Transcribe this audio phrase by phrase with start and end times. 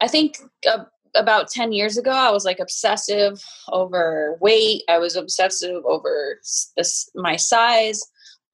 [0.00, 4.82] I think uh, about 10 years ago, I was like obsessive over weight.
[4.88, 6.40] I was obsessive over
[6.76, 8.02] this, my size.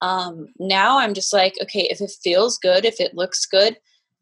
[0.01, 3.77] Um, now I'm just like, okay, if it feels good, if it looks good,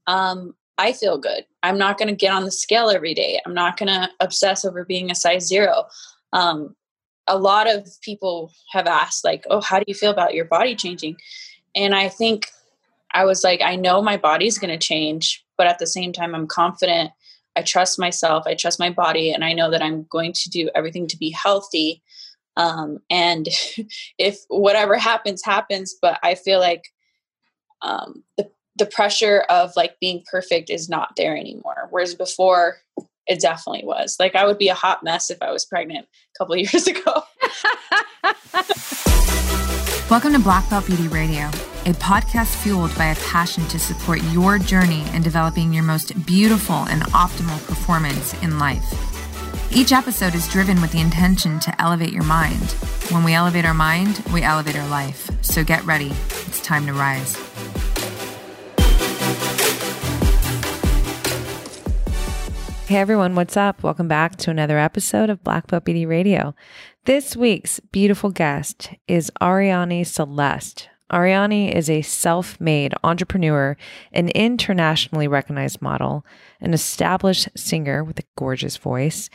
[0.08, 1.46] um, I feel good.
[1.64, 3.40] I'm not going to get on the scale every day.
[3.46, 5.86] I'm not going to obsess over being a size zero.
[6.34, 6.76] Um,
[7.28, 10.76] a lot of people have asked, like, oh, how do you feel about your body
[10.76, 11.18] changing?
[11.76, 12.48] And I think
[13.14, 16.34] I was like, I know my body's going to change, but at the same time,
[16.34, 17.12] I'm confident.
[17.56, 18.44] I trust myself.
[18.48, 21.32] I trust my body, and I know that I'm going to do everything to be
[21.32, 22.02] healthy.
[22.58, 23.48] Um, and
[24.18, 25.96] if whatever happens, happens.
[26.02, 26.84] But I feel like
[27.82, 31.88] um, the the pressure of like being perfect is not there anymore.
[31.90, 32.78] Whereas before,
[33.28, 34.16] it definitely was.
[34.20, 37.24] Like I would be a hot mess if I was pregnant a couple years ago.
[40.12, 41.44] Welcome to Black Belt Beauty Radio,
[41.86, 46.76] a podcast fueled by a passion to support your journey in developing your most beautiful
[46.90, 48.84] and optimal performance in life.
[49.74, 52.72] Each episode is driven with the intention to elevate your mind.
[53.10, 55.32] When we elevate our mind, we elevate our life.
[55.42, 56.10] So get ready.
[56.10, 57.38] It's time to rise.
[62.86, 63.84] Hey everyone, what's up?
[63.84, 66.54] Welcome back to another episode of Black Belt Beauty Radio.
[67.06, 70.88] This week's beautiful guest is Arianny Celeste.
[71.12, 73.76] Arianny is a self made entrepreneur,
[74.14, 76.24] an internationally recognized model,
[76.60, 79.32] an established singer with a gorgeous voice,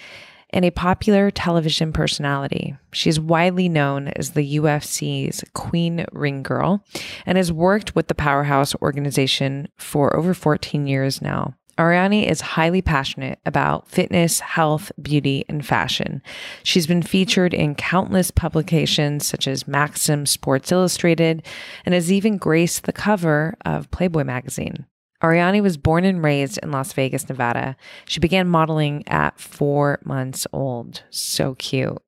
[0.51, 2.77] and a popular television personality.
[2.93, 6.85] She's widely known as the UFC's Queen Ring Girl
[7.27, 11.57] and has worked with the Powerhouse organization for over 14 years now.
[11.79, 16.23] Arianny is highly passionate about fitness, health, beauty, and fashion.
[16.63, 21.43] She's been featured in countless publications such as Maxim Sports Illustrated
[21.85, 24.87] and has even graced the cover of Playboy magazine.
[25.23, 27.77] Arianny was born and raised in Las Vegas, Nevada.
[28.07, 31.03] She began modeling at four months old.
[31.11, 31.99] So cute.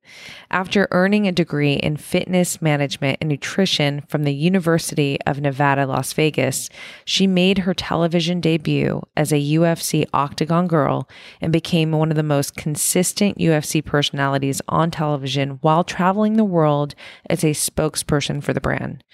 [0.50, 6.12] After earning a degree in fitness management and nutrition from the University of Nevada, Las
[6.12, 6.70] Vegas,
[7.04, 11.08] she made her television debut as a UFC Octagon girl
[11.40, 16.94] and became one of the most consistent UFC personalities on television while traveling the world
[17.28, 19.04] as a spokesperson for the brand.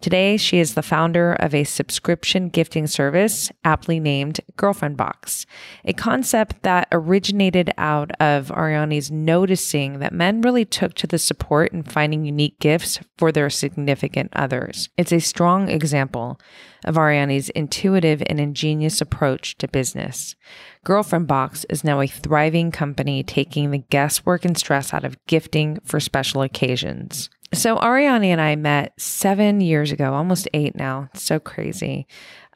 [0.00, 5.46] Today, she is the founder of a subscription gifting service aptly named Girlfriend Box,
[5.86, 11.72] a concept that originated out of Arianny's noticing that men really took to the support
[11.72, 14.88] in finding unique gifts for their significant others.
[14.96, 16.40] It's a strong example
[16.84, 20.36] of Arianny's intuitive and ingenious approach to business.
[20.84, 25.78] Girlfriend Box is now a thriving company taking the guesswork and stress out of gifting
[25.84, 27.28] for special occasions.
[27.52, 31.08] So Arianny and I met seven years ago, almost eight now.
[31.14, 32.06] It's so crazy.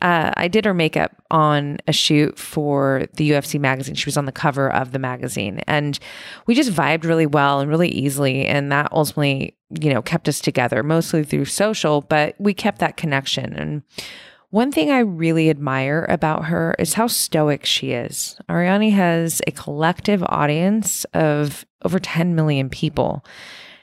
[0.02, 3.94] Uh, I did her makeup on a shoot for the UFC magazine.
[3.94, 5.98] She was on the cover of the magazine, and
[6.46, 8.46] we just vibed really well and really easily.
[8.46, 12.96] And that ultimately, you know, kept us together, mostly through social, but we kept that
[12.96, 13.52] connection.
[13.52, 13.82] And
[14.50, 18.36] one thing I really admire about her is how stoic she is.
[18.48, 23.24] Arianny has a collective audience of over 10 million people.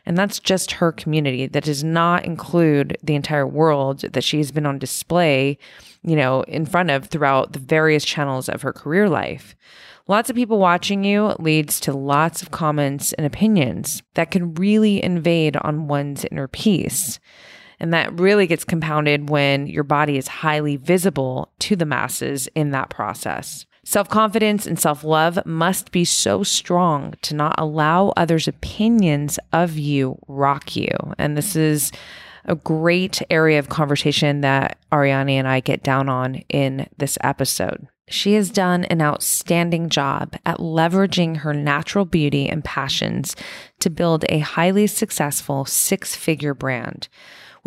[0.07, 1.47] And that's just her community.
[1.47, 5.57] That does not include the entire world that she's been on display,
[6.01, 9.53] you know, in front of throughout the various channels of her career life.
[10.07, 15.03] Lots of people watching you leads to lots of comments and opinions that can really
[15.03, 17.19] invade on one's inner peace.
[17.77, 22.71] And that really gets compounded when your body is highly visible to the masses in
[22.71, 23.65] that process.
[23.87, 29.77] Self confidence and self love must be so strong to not allow others' opinions of
[29.77, 30.89] you rock you.
[31.17, 31.93] And this is
[32.43, 37.87] a great area of conversation that Arianny and I get down on in this episode.
[38.09, 43.37] She has done an outstanding job at leveraging her natural beauty and passions
[43.79, 47.07] to build a highly successful six figure brand.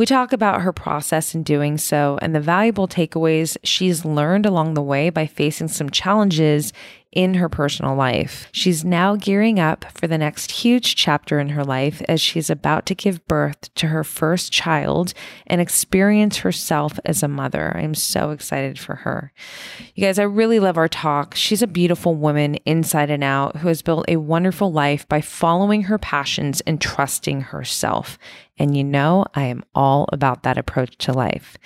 [0.01, 4.73] We talk about her process in doing so and the valuable takeaways she's learned along
[4.73, 6.73] the way by facing some challenges
[7.13, 8.49] in her personal life.
[8.53, 12.87] She's now gearing up for the next huge chapter in her life as she's about
[12.87, 15.13] to give birth to her first child
[15.47, 17.77] and experience herself as a mother.
[17.77, 19.33] I'm so excited for her.
[19.95, 21.35] You guys, I really love our talk.
[21.35, 25.83] She's a beautiful woman inside and out who has built a wonderful life by following
[25.83, 28.19] her passions and trusting herself.
[28.57, 31.57] And you know, I am all about that approach to life.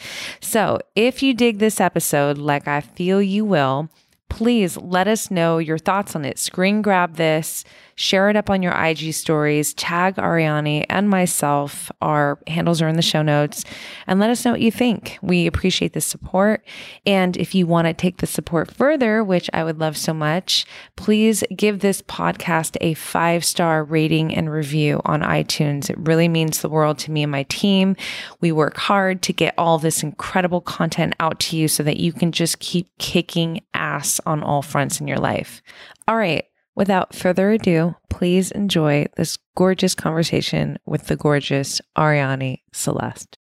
[0.40, 3.90] So if you dig this episode like I feel you will,
[4.34, 6.40] please let us know your thoughts on it.
[6.40, 7.62] Screen grab this,
[7.96, 11.90] share it up on your IG stories, tag Arianny and myself.
[12.00, 13.64] Our handles are in the show notes,
[14.06, 15.18] and let us know what you think.
[15.22, 16.64] We appreciate the support.
[17.06, 20.66] And if you want to take the support further, which I would love so much,
[20.96, 25.90] please give this podcast a five star rating and review on iTunes.
[25.90, 27.96] It really means the world to me and my team.
[28.40, 32.12] We work hard to get all this incredible content out to you so that you
[32.12, 35.62] can just keep kicking ass on all fronts in your life.
[36.08, 36.44] All right.
[36.76, 43.38] Without further ado, please enjoy this gorgeous conversation with the gorgeous Arianny Celeste.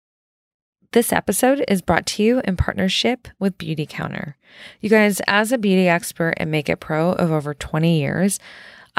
[0.93, 4.33] This episode is brought to you in partnership with Beautycounter.
[4.81, 8.39] You guys, as a beauty expert and makeup pro of over 20 years,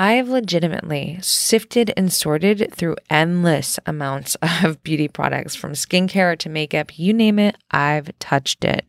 [0.00, 6.48] I have legitimately sifted and sorted through endless amounts of beauty products from skincare to
[6.48, 8.86] makeup, you name it, I've touched it.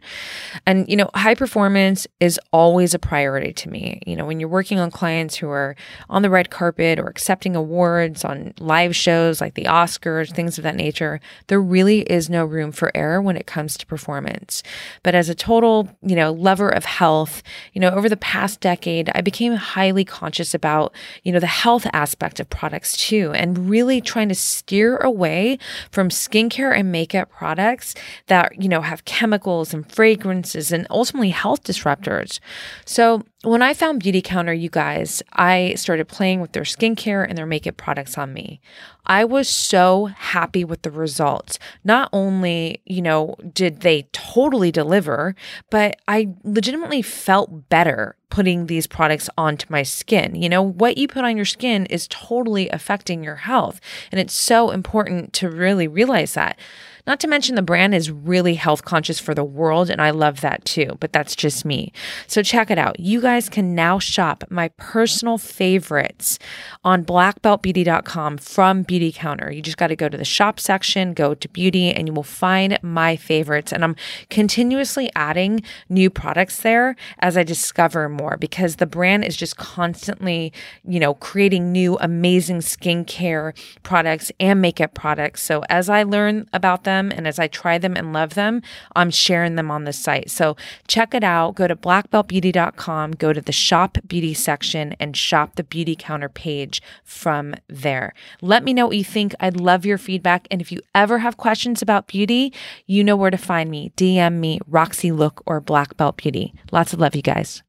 [0.65, 4.01] And, you know, high performance is always a priority to me.
[4.07, 5.75] You know, when you're working on clients who are
[6.09, 10.63] on the red carpet or accepting awards on live shows like the Oscars, things of
[10.63, 14.63] that nature, there really is no room for error when it comes to performance.
[15.03, 17.43] But as a total, you know, lover of health,
[17.73, 20.93] you know, over the past decade, I became highly conscious about
[21.24, 25.57] you know, the health aspect of products too, and really trying to steer away
[25.92, 27.95] from skincare and makeup products
[28.27, 32.39] that, you know, have chemicals and fragrances and ultimately health disruptors.
[32.86, 37.47] So when I found Beautycounter, you guys, I started playing with their skincare and their
[37.47, 38.61] makeup products on me.
[39.07, 41.57] I was so happy with the results.
[41.83, 45.35] Not only, you know, did they totally deliver,
[45.71, 50.35] but I legitimately felt better putting these products onto my skin.
[50.35, 53.81] You know, what you put on your skin is totally affecting your health.
[54.11, 56.59] And it's so important to really realize that.
[57.07, 60.42] Not to mention the brand is really health conscious for the world, and I love
[60.42, 61.92] that too, but that's just me.
[62.27, 63.00] So check it out.
[63.00, 66.38] You guys can now shop my personal favorites
[66.83, 69.53] on blackbeltbeauty.com from Beautycounter.
[69.53, 72.24] You just got to go to the shop section, go to beauty, and you will
[72.24, 73.74] find my favorites.
[73.74, 73.95] And I'm
[74.30, 80.53] continuously adding new products there as I discover more because the brand is just constantly,
[80.83, 85.42] you know, creating new amazing skincare products and makeup products.
[85.42, 88.61] So as I learn about them, them and as I try them and love them,
[88.95, 90.29] I'm sharing them on the site.
[90.29, 90.55] So
[90.88, 91.55] check it out.
[91.55, 97.55] Go to blackbeltbeauty.com, go to the shop beauty section and shop the Beautycounter page from
[97.67, 98.13] there.
[98.41, 99.33] Let me know what you think.
[99.39, 100.47] I'd love your feedback.
[100.51, 102.53] And if you ever have questions about beauty,
[102.85, 103.91] you know where to find me.
[103.95, 106.53] DM me, Roxy Look or Black Belt Beauty.
[106.71, 107.63] Lots of love, you guys.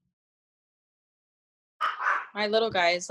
[2.35, 3.11] My little guys.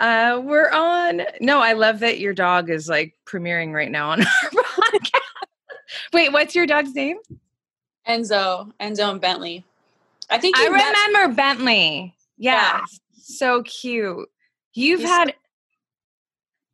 [0.00, 1.22] uh, we're on.
[1.40, 5.19] No, I love that your dog is like premiering right now on our podcast.
[6.12, 7.18] Wait, what's your dog's name?
[8.08, 8.72] Enzo.
[8.80, 9.64] Enzo and Bentley.
[10.28, 12.14] I think I remember met- Bentley.
[12.38, 12.84] Yeah.
[13.12, 14.28] So cute.
[14.72, 15.34] You've He's had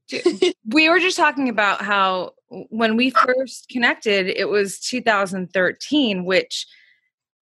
[0.69, 6.67] we were just talking about how when we first connected, it was 2013, which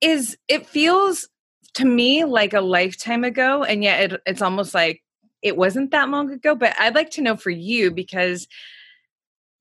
[0.01, 1.29] is it feels
[1.75, 5.03] to me like a lifetime ago, and yet it, it's almost like
[5.43, 6.55] it wasn't that long ago.
[6.55, 8.47] But I'd like to know for you because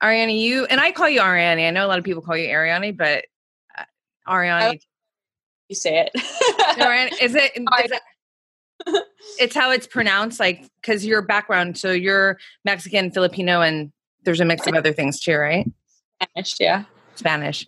[0.02, 1.68] Ariani, you and I call you Ariani.
[1.68, 3.26] I know a lot of people call you Ariani, but
[3.78, 3.84] uh,
[4.28, 4.80] Ariani.
[5.70, 6.12] You say it.
[7.22, 7.54] Is it?
[7.84, 8.02] Is it
[9.40, 11.78] it's how it's pronounced, like because your background.
[11.78, 13.92] So you're Mexican, Filipino, and
[14.24, 15.70] there's a mix of other things too, right?
[16.22, 16.84] Spanish, yeah.
[17.16, 17.66] Spanish.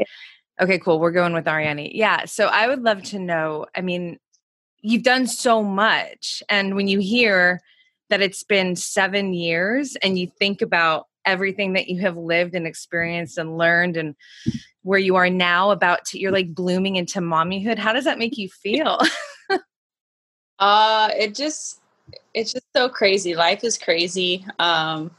[0.62, 1.00] Okay, cool.
[1.00, 1.92] We're going with Ariani.
[1.94, 2.26] Yeah.
[2.26, 3.66] So I would love to know.
[3.76, 4.20] I mean,
[4.82, 7.62] you've done so much, and when you hear
[8.10, 12.68] that it's been seven years, and you think about everything that you have lived and
[12.68, 14.16] experienced and learned and
[14.84, 17.78] where you are now about to you're like blooming into mommyhood.
[17.78, 19.00] How does that make you feel?
[20.60, 21.82] Uh it just
[22.34, 23.36] it's just so crazy.
[23.36, 24.46] Life is crazy.
[24.60, 25.12] Um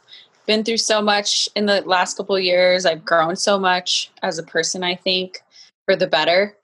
[0.47, 2.87] been through so much in the last couple years.
[2.87, 5.41] I've grown so much as a person i think
[5.85, 6.57] for the better.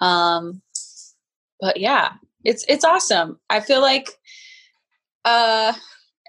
[0.00, 0.62] Um
[1.60, 3.38] but yeah it's it's awesome.
[3.50, 4.08] I feel like
[5.24, 5.72] uh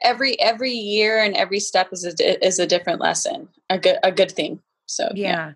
[0.05, 4.11] every every year and every step is a is a different lesson a good a
[4.11, 4.61] good thing.
[4.85, 5.53] So yeah.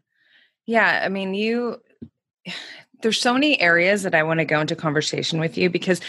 [0.65, 1.77] Yeah, yeah i mean you
[3.01, 6.01] there's so many areas that i want to go into conversation with you because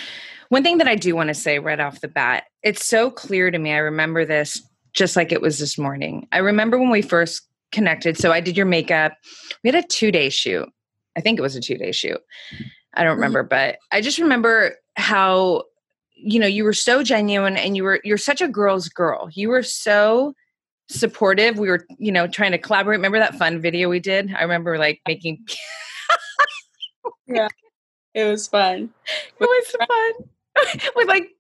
[0.49, 3.51] one thing that i do want to say right off the bat it's so clear
[3.51, 6.27] to me i remember this just like it was this morning.
[6.33, 9.13] I remember when we first connected so i did your makeup.
[9.63, 10.69] We had a two day shoot.
[11.17, 12.19] I think it was a two day shoot.
[12.95, 13.21] I don't mm-hmm.
[13.21, 15.65] remember but i just remember how
[16.23, 19.49] you know you were so genuine and you were you're such a girl's girl you
[19.49, 20.35] were so
[20.89, 24.43] supportive we were you know trying to collaborate remember that fun video we did i
[24.43, 25.39] remember like making
[27.27, 27.49] yeah
[28.15, 28.91] It was fun.
[29.41, 30.29] It was fun.
[30.97, 31.31] With like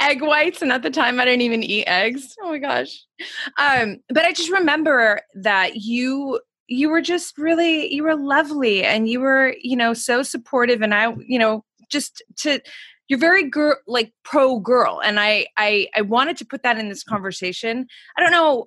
[0.00, 2.36] egg whites, and at the time I didn't even eat eggs.
[2.42, 3.04] Oh my gosh.
[3.58, 9.08] Um, but I just remember that you you were just really you were lovely and
[9.08, 12.60] you were, you know, so supportive and I, you know, just to
[13.08, 16.88] you're very girl like pro girl and I, I i wanted to put that in
[16.88, 17.86] this conversation
[18.16, 18.66] i don't know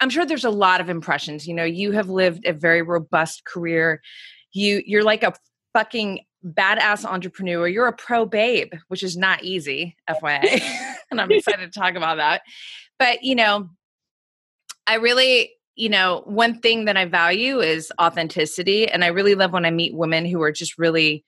[0.00, 3.44] i'm sure there's a lot of impressions you know you have lived a very robust
[3.44, 4.00] career
[4.52, 5.34] you you're like a
[5.72, 7.66] fucking badass entrepreneur.
[7.66, 10.60] You're a pro babe, which is not easy, FYI.
[11.10, 12.42] and I'm excited to talk about that.
[12.98, 13.70] But, you know,
[14.86, 18.88] I really, you know, one thing that I value is authenticity.
[18.88, 21.24] And I really love when I meet women who are just really,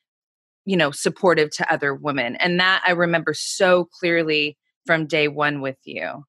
[0.67, 2.37] you know, supportive to other women.
[2.37, 6.25] And that I remember so clearly from day one with you.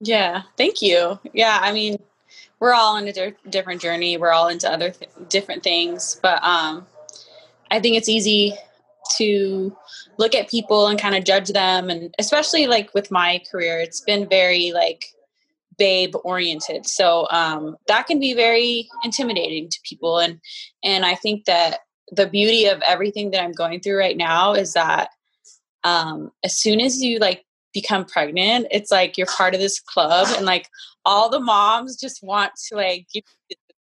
[0.00, 1.18] Yeah, thank you.
[1.32, 1.98] Yeah, I mean,
[2.60, 4.16] we're all on a di- different journey.
[4.16, 6.86] We're all into other th- different things, but um,
[7.70, 8.54] I think it's easy
[9.16, 9.76] to
[10.18, 14.02] look at people and kind of judge them and especially like with my career it's
[14.02, 15.06] been very like
[15.78, 20.40] babe oriented so um, that can be very intimidating to people and
[20.84, 21.80] and i think that
[22.12, 25.10] the beauty of everything that i'm going through right now is that
[25.84, 30.26] um, as soon as you like become pregnant it's like you're part of this club
[30.36, 30.68] and like
[31.04, 33.22] all the moms just want to like give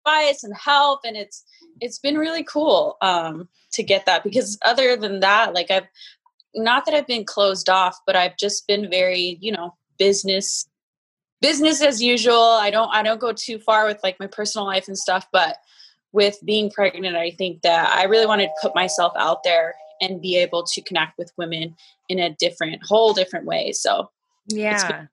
[0.04, 1.44] advice and help and it's
[1.80, 5.86] it's been really cool um to get that because other than that like i've
[6.54, 10.66] not that i've been closed off but i've just been very you know business
[11.40, 12.40] business as usual.
[12.40, 15.56] I don't i don't go too far with like my personal life and stuff but
[16.12, 20.20] with being pregnant i think that i really wanted to put myself out there and
[20.20, 21.74] be able to connect with women
[22.08, 24.10] in a different whole different way so
[24.48, 25.06] yeah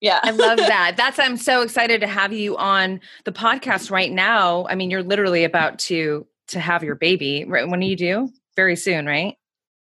[0.00, 4.12] yeah i love that that's i'm so excited to have you on the podcast right
[4.12, 7.44] now i mean you're literally about to to have your baby.
[7.44, 8.30] When do you do?
[8.54, 9.36] Very soon, right?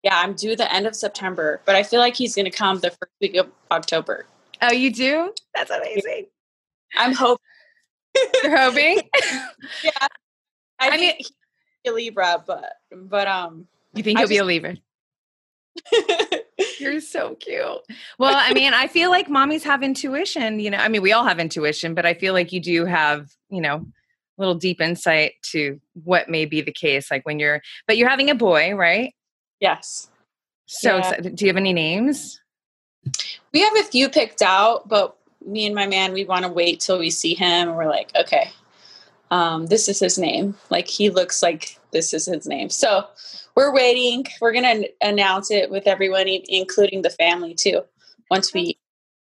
[0.03, 2.81] Yeah, I'm due the end of September, but I feel like he's going to come
[2.81, 4.27] the first week of October.
[4.61, 5.33] Oh, you do?
[5.55, 6.27] That's amazing.
[6.97, 7.39] I'm hoping.
[8.43, 9.03] You're hoping?
[9.85, 10.07] yeah.
[10.79, 11.15] I, I mean,
[11.87, 13.67] a Libra, but but um.
[13.95, 14.77] You think he'll just, be a Libra?
[16.79, 17.61] You're so cute.
[18.19, 20.61] Well, I mean, I feel like mommies have intuition.
[20.61, 23.31] You know, I mean, we all have intuition, but I feel like you do have,
[23.51, 23.87] you know,
[24.39, 28.09] a little deep insight to what may be the case like when you're but you're
[28.09, 29.15] having a boy right
[29.61, 30.11] yes
[30.67, 31.21] so yeah.
[31.21, 32.41] do you have any names
[33.53, 36.81] we have a few picked out but me and my man we want to wait
[36.81, 38.51] till we see him and we're like okay
[39.31, 43.07] um, this is his name like he looks like this is his name so
[43.55, 47.83] we're waiting we're gonna announce it with everyone including the family too
[48.31, 48.79] once we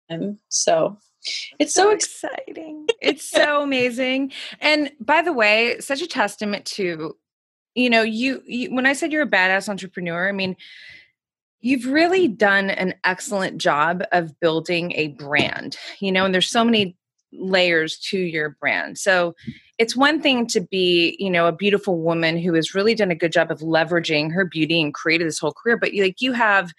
[0.10, 0.98] him so
[1.60, 2.88] it's so, so exciting.
[3.01, 4.31] it's so amazing.
[4.60, 7.15] And by the way, such a testament to,
[7.75, 10.55] you know, you, you, when I said you're a badass entrepreneur, I mean,
[11.63, 16.65] you've really done an excellent job of building a brand, you know, and there's so
[16.65, 16.98] many
[17.32, 18.98] layers to your brand.
[18.98, 19.34] So
[19.79, 23.15] it's one thing to be, you know, a beautiful woman who has really done a
[23.15, 26.34] good job of leveraging her beauty and created this whole career, but you, like you
[26.34, 26.74] have,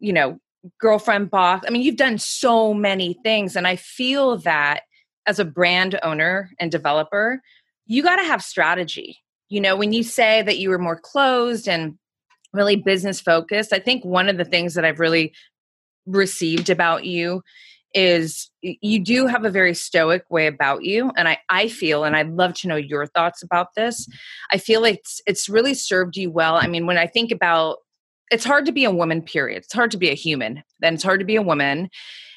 [0.00, 0.38] you know,
[0.80, 1.66] Girlfriend Box.
[1.66, 3.54] I mean, you've done so many things.
[3.56, 4.84] And I feel that
[5.26, 7.42] as a brand owner and developer,
[7.86, 9.18] you got to have strategy.
[9.50, 11.98] You know, when you say that you were more closed and
[12.54, 15.34] really business focused, I think one of the things that I've really
[16.06, 17.42] received about you
[17.94, 22.16] is you do have a very stoic way about you and I, I feel and
[22.16, 24.08] i'd love to know your thoughts about this
[24.50, 27.78] i feel it's, it's really served you well i mean when i think about
[28.30, 31.04] it's hard to be a woman period it's hard to be a human then it's
[31.04, 31.88] hard to be a woman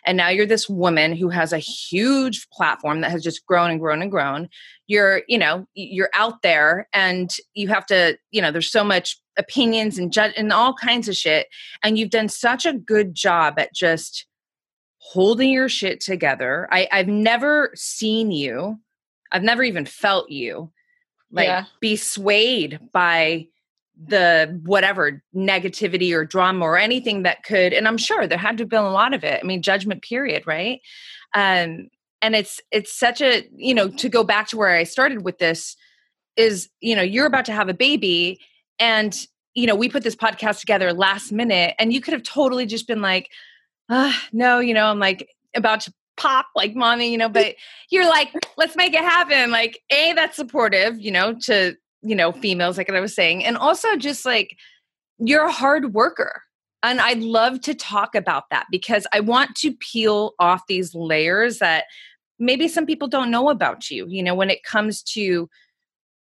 [0.05, 3.79] and now you're this woman who has a huge platform that has just grown and
[3.79, 4.47] grown and grown
[4.85, 9.19] you're you know you're out there and you have to you know there's so much
[9.37, 11.47] opinions and judge and all kinds of shit
[11.83, 14.25] and you've done such a good job at just
[14.99, 18.79] holding your shit together I, i've never seen you
[19.31, 20.71] i've never even felt you
[21.31, 21.65] like yeah.
[21.79, 23.47] be swayed by
[23.99, 28.63] the whatever negativity or drama or anything that could and i'm sure there had to
[28.63, 30.81] have been a lot of it i mean judgment period right
[31.33, 31.89] um
[32.21, 35.37] and it's it's such a you know to go back to where i started with
[35.37, 35.75] this
[36.35, 38.39] is you know you're about to have a baby
[38.79, 42.65] and you know we put this podcast together last minute and you could have totally
[42.65, 43.29] just been like
[43.89, 47.55] uh, no you know i'm like about to pop like mommy you know but
[47.89, 52.31] you're like let's make it happen like a that's supportive you know to you know
[52.31, 54.57] females like i was saying and also just like
[55.19, 56.41] you're a hard worker
[56.81, 61.59] and i'd love to talk about that because i want to peel off these layers
[61.59, 61.85] that
[62.39, 65.47] maybe some people don't know about you you know when it comes to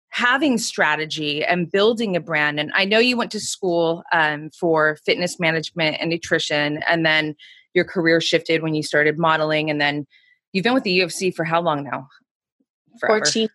[0.09, 2.59] having strategy and building a brand.
[2.59, 7.35] And i know you went to school um, for fitness management and nutrition and then
[7.73, 10.07] your career shifted when you started modeling and then
[10.51, 12.07] you've been with the ufc for how long now?
[12.99, 13.25] Forever.
[13.25, 13.49] 14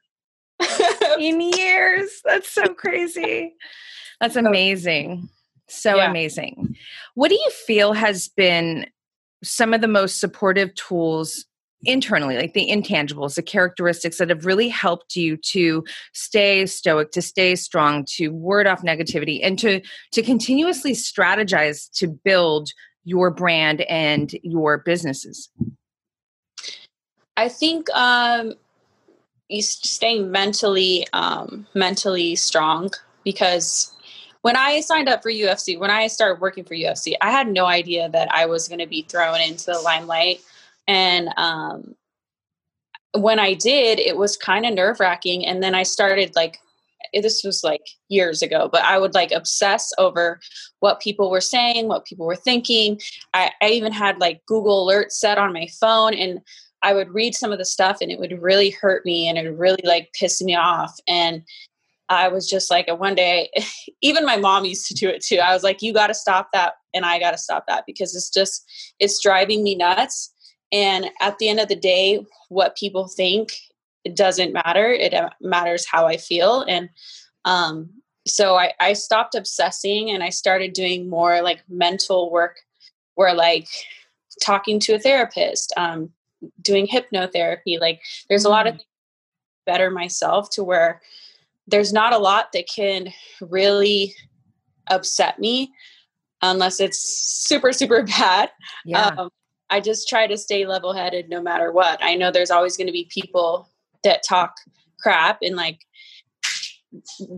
[1.18, 2.20] in years?
[2.24, 3.54] That's so crazy.
[4.20, 5.28] That's amazing.
[5.68, 6.10] So yeah.
[6.10, 6.76] amazing.
[7.14, 8.86] What do you feel has been
[9.42, 11.46] some of the most supportive tools
[11.84, 17.22] internally, like the intangibles, the characteristics that have really helped you to stay stoic, to
[17.22, 19.80] stay strong, to ward off negativity, and to
[20.12, 22.70] to continuously strategize to build
[23.04, 25.50] your brand and your businesses?
[27.36, 28.54] I think um,
[29.60, 32.90] staying mentally um, mentally strong
[33.24, 33.92] because
[34.42, 37.66] when I signed up for UFC, when I started working for UFC, I had no
[37.66, 40.40] idea that I was going to be thrown into the limelight
[40.86, 41.94] and um,
[43.14, 45.44] when I did, it was kind of nerve wracking.
[45.44, 46.58] And then I started like,
[47.12, 50.40] this was like years ago, but I would like obsess over
[50.80, 53.00] what people were saying, what people were thinking.
[53.34, 56.40] I, I even had like Google alerts set on my phone and
[56.82, 59.48] I would read some of the stuff and it would really hurt me and it
[59.48, 60.92] would really like piss me off.
[61.06, 61.42] And
[62.08, 63.50] I was just like, one day,
[64.02, 65.36] even my mom used to do it too.
[65.36, 66.74] I was like, you got to stop that.
[66.94, 68.64] And I got to stop that because it's just,
[68.98, 70.32] it's driving me nuts.
[70.72, 73.52] And at the end of the day, what people think
[74.04, 74.90] it doesn't matter.
[74.92, 76.62] It uh, matters how I feel.
[76.62, 76.88] And
[77.44, 77.90] um,
[78.26, 82.56] so I, I stopped obsessing and I started doing more like mental work
[83.14, 83.68] where like
[84.42, 86.10] talking to a therapist, um,
[86.60, 87.80] doing hypnotherapy.
[87.80, 88.80] Like there's a lot of mm.
[89.66, 91.00] better myself to where
[91.68, 94.14] there's not a lot that can really
[94.88, 95.72] upset me
[96.42, 98.50] unless it's super super bad
[98.84, 99.14] yeah.
[99.16, 99.30] Um,
[99.72, 101.98] I just try to stay level headed no matter what.
[102.02, 103.66] I know there's always going to be people
[104.04, 104.54] that talk
[105.00, 105.86] crap and like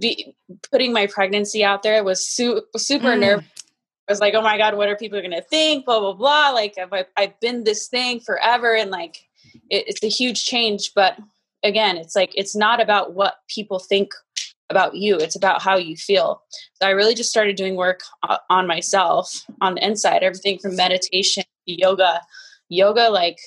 [0.01, 0.35] be,
[0.73, 3.21] putting my pregnancy out there was su- super mm.
[3.21, 3.47] nervous.
[4.09, 5.87] I was like, oh my God, what are people going to think?
[5.87, 6.51] Blah, blah, blah.
[6.51, 8.75] Like, I've, I've been this thing forever.
[8.75, 9.29] And like,
[9.71, 10.91] it, it's a huge change.
[10.93, 11.17] But
[11.63, 14.11] again, it's like, it's not about what people think
[14.71, 16.43] about you, it's about how you feel.
[16.83, 18.01] So I really just started doing work
[18.51, 22.21] on myself on the inside, everything from meditation yoga
[22.69, 23.39] yoga like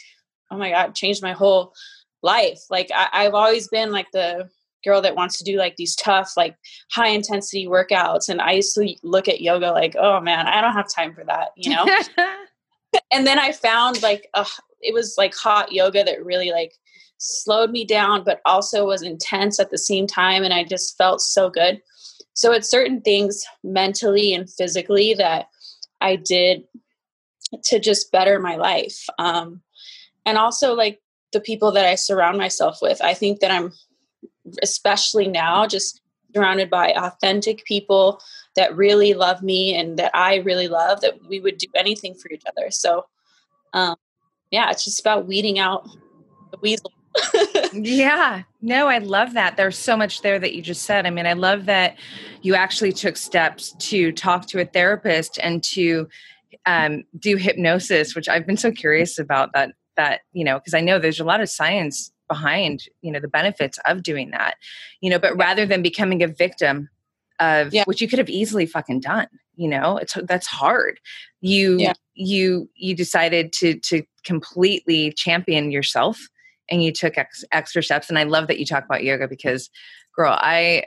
[0.51, 1.73] oh my god changed my whole
[2.23, 2.59] life.
[2.69, 4.49] Like I, i've always been like the
[4.83, 6.55] girl that wants to do like these tough like
[6.91, 10.73] high intensity workouts and i used to look at yoga like oh man i don't
[10.73, 11.85] have time for that you know?
[13.11, 14.45] And then i found like uh,
[14.81, 16.73] it was like hot yoga that really like
[17.17, 21.21] slowed me down but also was intense at the same time and i just felt
[21.21, 21.81] so good.
[22.33, 25.47] So it's certain things mentally and physically that
[26.01, 26.63] i did
[27.63, 29.07] to just better my life.
[29.17, 29.61] Um,
[30.25, 31.01] and also, like
[31.33, 33.01] the people that I surround myself with.
[33.01, 33.73] I think that I'm,
[34.61, 36.01] especially now, just
[36.33, 38.21] surrounded by authentic people
[38.55, 42.31] that really love me and that I really love, that we would do anything for
[42.31, 42.71] each other.
[42.71, 43.05] So,
[43.73, 43.95] um,
[44.51, 45.87] yeah, it's just about weeding out
[46.51, 46.91] the weasel.
[47.73, 49.57] yeah, no, I love that.
[49.57, 51.05] There's so much there that you just said.
[51.05, 51.97] I mean, I love that
[52.41, 56.07] you actually took steps to talk to a therapist and to
[56.65, 59.71] um, do hypnosis, which I've been so curious about that.
[59.95, 63.27] That you know, because I know there's a lot of science behind you know the
[63.27, 64.55] benefits of doing that.
[65.01, 66.89] You know, but rather than becoming a victim
[67.39, 67.83] of yeah.
[67.85, 69.27] which you could have easily fucking done.
[69.55, 70.99] You know, it's that's hard.
[71.41, 71.93] You yeah.
[72.13, 76.19] you you decided to to completely champion yourself
[76.69, 79.69] and you took ex- extra steps and i love that you talk about yoga because
[80.15, 80.83] girl i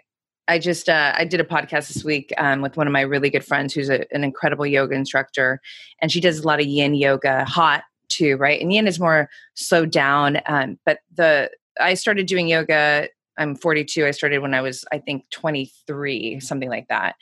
[0.48, 3.30] I just uh, I did a podcast this week um, with one of my really
[3.30, 5.60] good friends who's a, an incredible yoga instructor,
[6.00, 8.60] and she does a lot of Yin yoga, hot too, right?
[8.60, 10.40] And Yin is more slowed down.
[10.46, 11.50] Um, but the
[11.80, 13.08] I started doing yoga.
[13.38, 14.04] I'm 42.
[14.04, 17.14] I started when I was I think 23, something like that.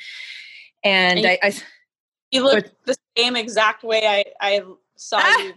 [0.83, 1.55] And, and I, I,
[2.31, 4.63] you look the same exact way I I
[4.97, 5.39] saw ah!
[5.43, 5.55] you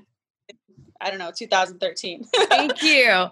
[1.01, 2.23] I don't know, 2013.
[2.23, 3.25] Thank you.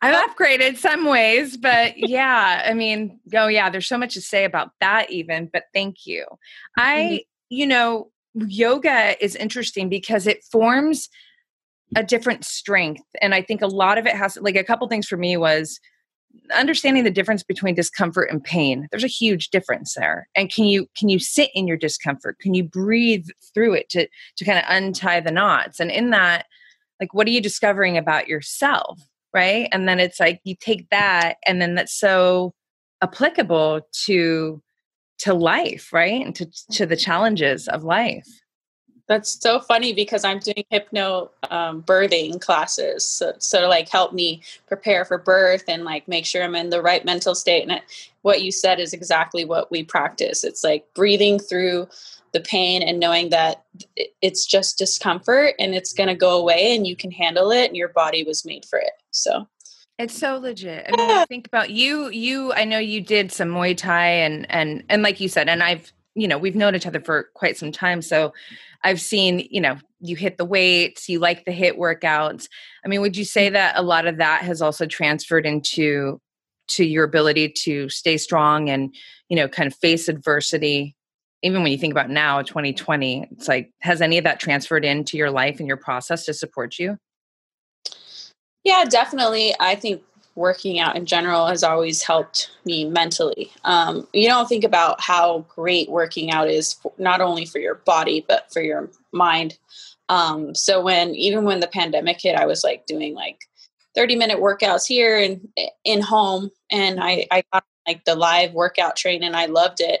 [0.00, 4.44] I've upgraded some ways, but yeah, I mean, oh yeah, there's so much to say
[4.44, 6.26] about that even, but thank you.
[6.76, 7.16] I, mm-hmm.
[7.50, 11.08] you know, yoga is interesting because it forms
[11.94, 13.04] a different strength.
[13.20, 15.78] And I think a lot of it has like a couple things for me was
[16.54, 20.88] understanding the difference between discomfort and pain there's a huge difference there and can you
[20.96, 24.64] can you sit in your discomfort can you breathe through it to to kind of
[24.68, 26.46] untie the knots and in that
[27.02, 29.00] like what are you discovering about yourself
[29.34, 32.54] right and then it's like you take that and then that's so
[33.02, 34.62] applicable to
[35.18, 38.28] to life right and to to the challenges of life
[39.08, 44.42] That's so funny because I'm doing hypno um, birthing classes, so, so like help me
[44.68, 47.62] prepare for birth and like make sure I'm in the right mental state.
[47.62, 47.82] And it,
[48.22, 50.44] what you said is exactly what we practice.
[50.44, 51.88] It's like breathing through
[52.32, 53.64] the pain and knowing that
[54.20, 57.76] it's just discomfort and it's going to go away and you can handle it and
[57.76, 58.92] your body was made for it.
[59.10, 59.46] So
[59.98, 60.86] it's so legit.
[60.88, 62.08] I mean, I think about you.
[62.08, 65.62] You, I know you did some Muay Thai, and and and like you said, and
[65.62, 68.02] I've, you know, we've known each other for quite some time.
[68.02, 68.32] So,
[68.82, 72.48] I've seen, you know, you HIIT the weights, you like the hit workouts.
[72.84, 73.54] I mean, would you say mm-hmm.
[73.54, 76.20] that a lot of that has also transferred into
[76.68, 78.94] to your ability to stay strong and,
[79.28, 80.96] you know, kind of face adversity?
[81.42, 85.16] Even when you think about now, 2020, it's like, has any of that transferred into
[85.16, 86.98] your life and your process to support you?
[88.64, 89.54] Yeah, definitely.
[89.58, 90.02] I think
[90.34, 93.52] working out in general has always helped me mentally.
[93.64, 97.74] Um, you don't think about how great working out is for, not only for your
[97.74, 99.58] body but for your mind.
[100.08, 103.40] Um, so when even when the pandemic hit, I was like doing like
[103.94, 105.46] 30 minute workouts here and
[105.84, 110.00] in home, and I I got like the live workout train and I loved it.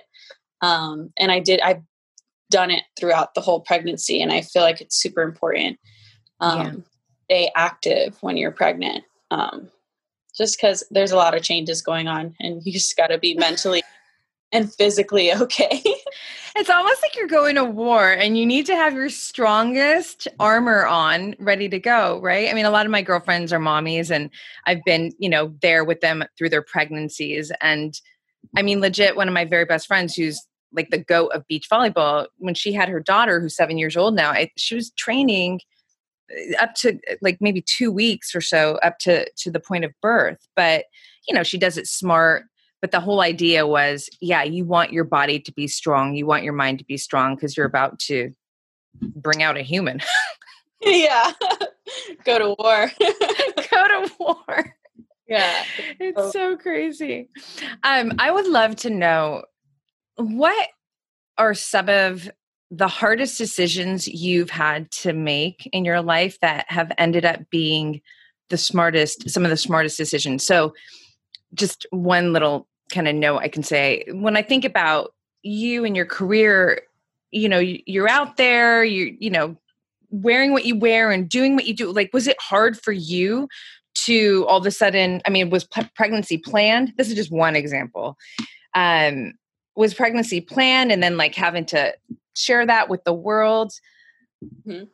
[0.62, 1.82] Um, and I did I've
[2.50, 5.78] done it throughout the whole pregnancy, and I feel like it's super important.
[6.40, 6.72] Um, yeah.
[7.24, 9.04] Stay active when you're pregnant.
[9.30, 9.70] Um,
[10.36, 13.34] just because there's a lot of changes going on and you just got to be
[13.38, 13.82] mentally
[14.50, 15.82] and physically okay.
[16.56, 20.86] it's almost like you're going to war and you need to have your strongest armor
[20.86, 22.50] on ready to go, right?
[22.50, 24.30] I mean, a lot of my girlfriends are mommies and
[24.66, 27.50] I've been, you know, there with them through their pregnancies.
[27.60, 27.98] And
[28.56, 31.68] I mean, legit, one of my very best friends who's like the goat of beach
[31.70, 35.60] volleyball, when she had her daughter who's seven years old now, I, she was training
[36.60, 40.38] up to like maybe two weeks or so up to to the point of birth.
[40.56, 40.86] But
[41.28, 42.44] you know she does it smart.
[42.80, 46.14] But the whole idea was yeah you want your body to be strong.
[46.14, 48.32] You want your mind to be strong because you're about to
[49.00, 50.00] bring out a human.
[50.80, 51.32] Yeah.
[52.24, 52.90] Go to war.
[53.00, 54.76] Go to war.
[55.28, 55.64] Yeah.
[56.00, 57.28] It's so crazy.
[57.84, 59.44] Um i would love to know
[60.16, 60.68] what
[61.38, 62.30] are some of
[62.70, 68.00] the hardest decisions you've had to make in your life that have ended up being
[68.48, 70.44] the smartest some of the smartest decisions?
[70.44, 70.74] So
[71.54, 75.96] just one little kind of note i can say when i think about you and
[75.96, 76.82] your career
[77.30, 79.56] you know you're out there you you know
[80.10, 83.48] wearing what you wear and doing what you do like was it hard for you
[83.94, 86.92] to all of a sudden i mean was pregnancy planned?
[86.96, 88.16] This is just one example.
[88.74, 89.34] Um
[89.74, 91.94] was pregnancy planned and then like having to
[92.34, 93.72] share that with the world?
[94.44, 94.84] Mm-hmm.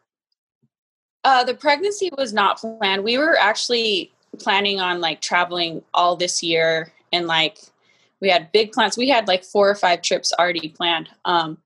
[1.25, 3.05] Uh, the pregnancy was not planned.
[3.05, 7.59] We were actually planning on like traveling all this year and like
[8.21, 8.97] we had big plans.
[8.97, 11.09] We had like four or five trips already planned.
[11.25, 11.59] Um,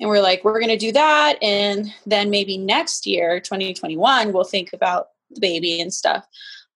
[0.00, 1.38] and we're like, we're going to do that.
[1.42, 6.26] And then maybe next year, 2021, we'll think about the baby and stuff.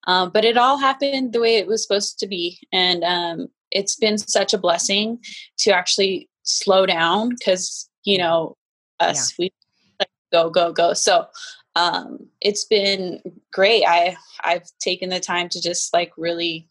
[0.07, 2.61] Um, but it all happened the way it was supposed to be.
[2.73, 5.19] And um, it's been such a blessing
[5.59, 8.57] to actually slow down because you know
[9.01, 9.45] us yeah.
[9.45, 9.53] we
[9.99, 10.93] like go go go.
[10.95, 11.27] So
[11.75, 13.21] um it's been
[13.53, 13.85] great.
[13.87, 16.69] I i've taken the time to just like really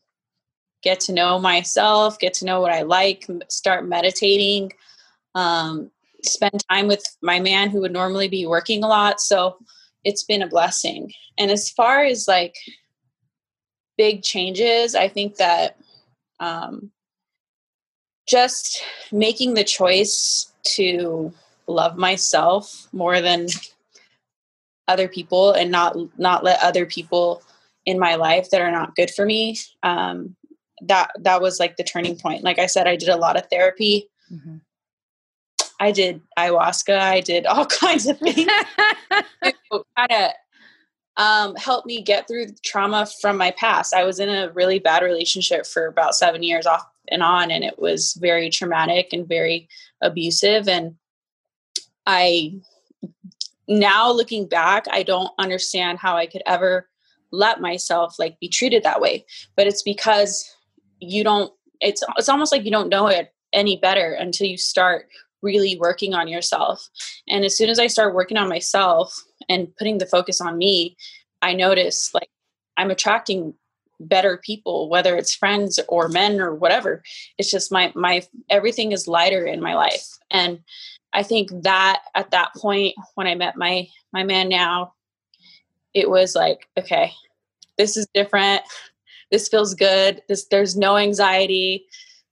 [0.84, 4.72] get to know myself get to know what i like start meditating
[5.34, 5.90] um
[6.24, 9.20] spend time with my man who would normally be working a lot.
[9.20, 9.58] So
[10.04, 11.12] it's been a blessing.
[11.38, 12.56] And as far as like
[13.98, 15.78] big changes i think that
[16.40, 16.92] um
[18.28, 21.34] just making the choice to
[21.68, 23.48] love myself more than
[24.88, 27.42] other people and not not let other people
[27.86, 30.36] in my life that are not good for me um,
[30.82, 32.44] that that was like the turning point.
[32.44, 34.10] Like i said i did a lot of therapy.
[34.32, 34.58] Mm-hmm.
[35.80, 37.00] i did ayahuasca.
[37.00, 38.48] I did all kinds of things.
[39.98, 40.32] Kind of
[41.18, 43.94] um, helped me get through trauma from my past.
[43.94, 47.64] I was in a really bad relationship for about seven years off and on and
[47.64, 49.70] it was very traumatic and very
[50.02, 50.96] abusive and
[52.08, 52.52] i
[53.68, 56.90] now looking back i don't understand how i could ever
[57.36, 59.26] let myself like be treated that way.
[59.56, 60.50] But it's because
[61.00, 61.52] you don't
[61.82, 65.08] it's it's almost like you don't know it any better until you start
[65.46, 66.90] really working on yourself.
[67.30, 69.16] And as soon as i start working on myself
[69.48, 70.98] and putting the focus on me
[71.42, 72.30] i notice like
[72.78, 73.54] i'm attracting
[74.00, 77.02] better people whether it's friends or men or whatever.
[77.38, 80.06] It's just my my everything is lighter in my life.
[80.32, 80.60] And
[81.14, 84.94] i think that at that point when i met my my man now
[85.94, 87.14] it was like okay
[87.78, 88.62] this is different.
[89.32, 90.22] This feels good.
[90.30, 91.86] This there's no anxiety.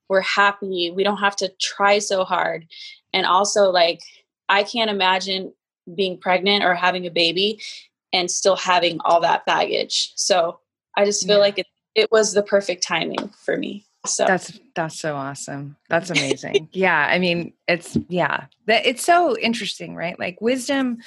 [0.09, 0.91] We're happy.
[0.95, 2.67] We don't have to try so hard
[3.13, 4.01] and also like
[4.49, 5.53] i can't imagine
[5.95, 7.59] being pregnant or having a baby
[8.13, 10.13] and still having all that baggage.
[10.15, 10.59] So
[10.95, 11.41] I just feel yeah.
[11.41, 13.85] like it, it was the perfect timing for me.
[14.05, 15.77] So that's that's so awesome.
[15.89, 16.69] That's amazing.
[16.73, 20.19] yeah, I mean, it's yeah, it's so interesting, right?
[20.19, 20.99] Like wisdom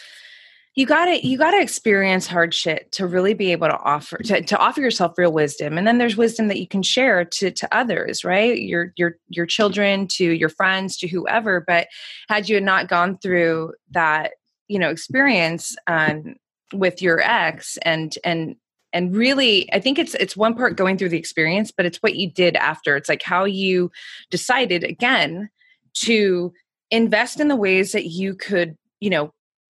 [0.77, 4.59] you gotta you gotta experience hard shit to really be able to offer to, to
[4.59, 8.25] offer yourself real wisdom and then there's wisdom that you can share to to others
[8.25, 8.61] right?
[8.61, 11.89] Your your your children to your friends to whoever but
[12.29, 14.33] had you not gone through that
[14.69, 16.37] you know experience um,
[16.73, 18.57] with your ex and and
[18.93, 22.17] and really i think it's it's one part going through the experience but it's what
[22.17, 22.97] you did after.
[22.97, 23.91] It's like how you
[24.31, 25.49] decided again
[25.95, 26.53] to
[26.91, 29.33] invest in the ways that you could you know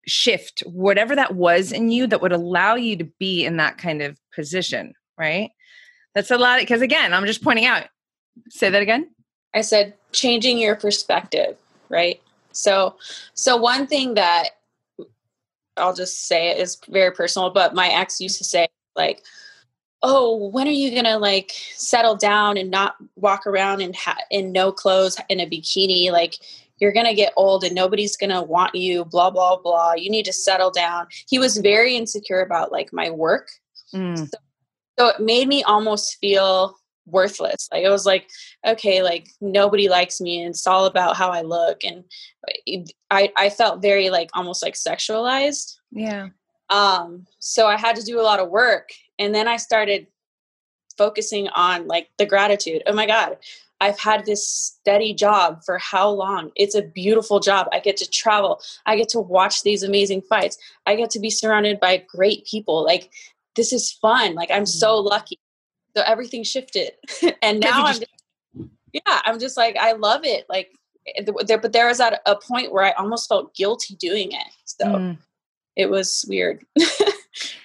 [0.07, 4.01] shift whatever that was in you that would allow you to be in that kind
[4.01, 5.51] of position, right?
[6.15, 7.83] That's a lot because again, I'm just pointing out.
[8.49, 9.09] Say that again.
[9.53, 11.57] I said changing your perspective,
[11.89, 12.21] right?
[12.51, 12.95] So
[13.33, 14.49] so one thing that
[15.77, 19.23] I'll just say it is very personal, but my ex used to say like
[20.03, 24.51] oh when are you gonna like settle down and not walk around in ha- in
[24.51, 26.39] no clothes in a bikini like
[26.81, 29.93] you're going to get old and nobody's going to want you blah blah blah.
[29.93, 31.07] You need to settle down.
[31.29, 33.49] He was very insecure about like my work.
[33.93, 34.17] Mm.
[34.17, 34.37] so,
[34.99, 37.69] so it made me almost feel worthless.
[37.71, 38.29] Like it was like
[38.65, 41.83] okay like nobody likes me and it's all about how i look.
[41.83, 42.03] And
[43.09, 45.77] i i felt very like almost like sexualized.
[45.91, 46.29] Yeah.
[46.69, 48.89] Um so i had to do a lot of work.
[49.19, 50.07] And then i started
[50.97, 52.81] focusing on like the gratitude.
[52.87, 53.37] Oh my god
[53.81, 56.51] I've had this steady job for how long?
[56.55, 57.67] It's a beautiful job.
[57.73, 58.61] I get to travel.
[58.85, 60.57] I get to watch these amazing fights.
[60.85, 62.85] I get to be surrounded by great people.
[62.85, 63.09] Like
[63.55, 64.35] this is fun.
[64.35, 65.07] Like I'm so mm-hmm.
[65.07, 65.39] lucky.
[65.97, 66.91] So everything shifted.
[67.41, 68.05] and now I'm just,
[68.93, 70.45] yeah, I'm just like I love it.
[70.47, 70.69] Like
[71.17, 74.47] eh, there but there was at a point where I almost felt guilty doing it.
[74.65, 75.17] So mm.
[75.75, 76.63] it was weird.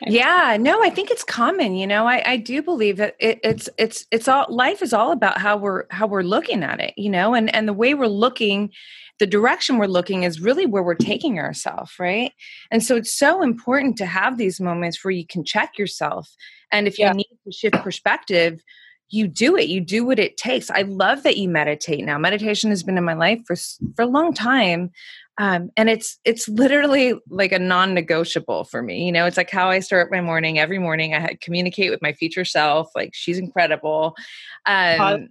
[0.03, 3.69] yeah no i think it's common you know i, I do believe that it, it's
[3.79, 7.11] it's it's all life is all about how we're how we're looking at it you
[7.11, 8.71] know and and the way we're looking
[9.19, 12.33] the direction we're looking is really where we're taking ourselves right?
[12.71, 16.29] And so it's so important to have these moments where you can check yourself
[16.71, 18.61] and if you need to shift perspective
[19.09, 20.69] you do it you do what it takes.
[20.71, 22.19] I love that you meditate now.
[22.19, 23.57] Meditation has been in my life for
[23.95, 24.91] for a long time
[25.39, 29.69] um, and it's it's literally like a non-negotiable for me you know it's like how
[29.69, 30.59] i start my morning.
[30.59, 34.17] Every morning i communicate with my future self like she's incredible.
[34.65, 35.29] Um,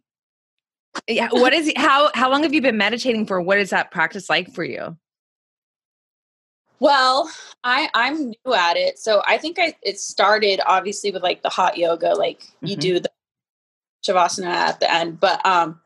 [1.08, 3.42] yeah what is how how long have you been meditating for?
[3.42, 4.98] What is that practice like for you?
[6.80, 7.32] Well
[7.64, 11.50] i i'm new at it so i think i it started obviously with like the
[11.50, 12.68] hot yoga like mm-hmm.
[12.68, 13.10] you do the
[14.08, 15.80] shavasana at the end but um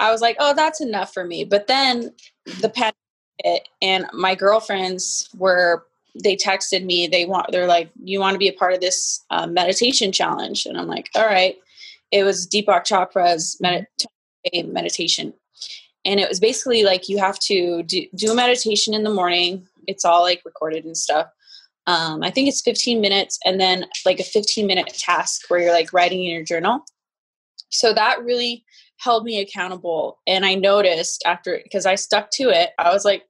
[0.00, 1.44] i was like oh that's enough for me.
[1.44, 2.14] But then
[2.60, 2.95] the pandemic
[3.38, 5.84] it and my girlfriends were
[6.22, 9.24] they texted me they want they're like you want to be a part of this
[9.30, 10.66] uh, meditation challenge?
[10.66, 11.56] And i'm like all right.
[12.12, 13.88] It was deepak chopra's med-
[14.54, 15.34] meditation.
[16.04, 19.66] And it was basically like you have to do, do a meditation in the morning.
[19.88, 21.26] It's all like recorded and stuff.
[21.88, 25.72] Um, i think it's 15 minutes and then like a 15 minute task where you're
[25.72, 26.84] like writing in your journal.
[27.70, 28.64] So that really
[28.98, 30.18] held me accountable.
[30.26, 33.24] And I noticed after, because I stuck to it, I was like,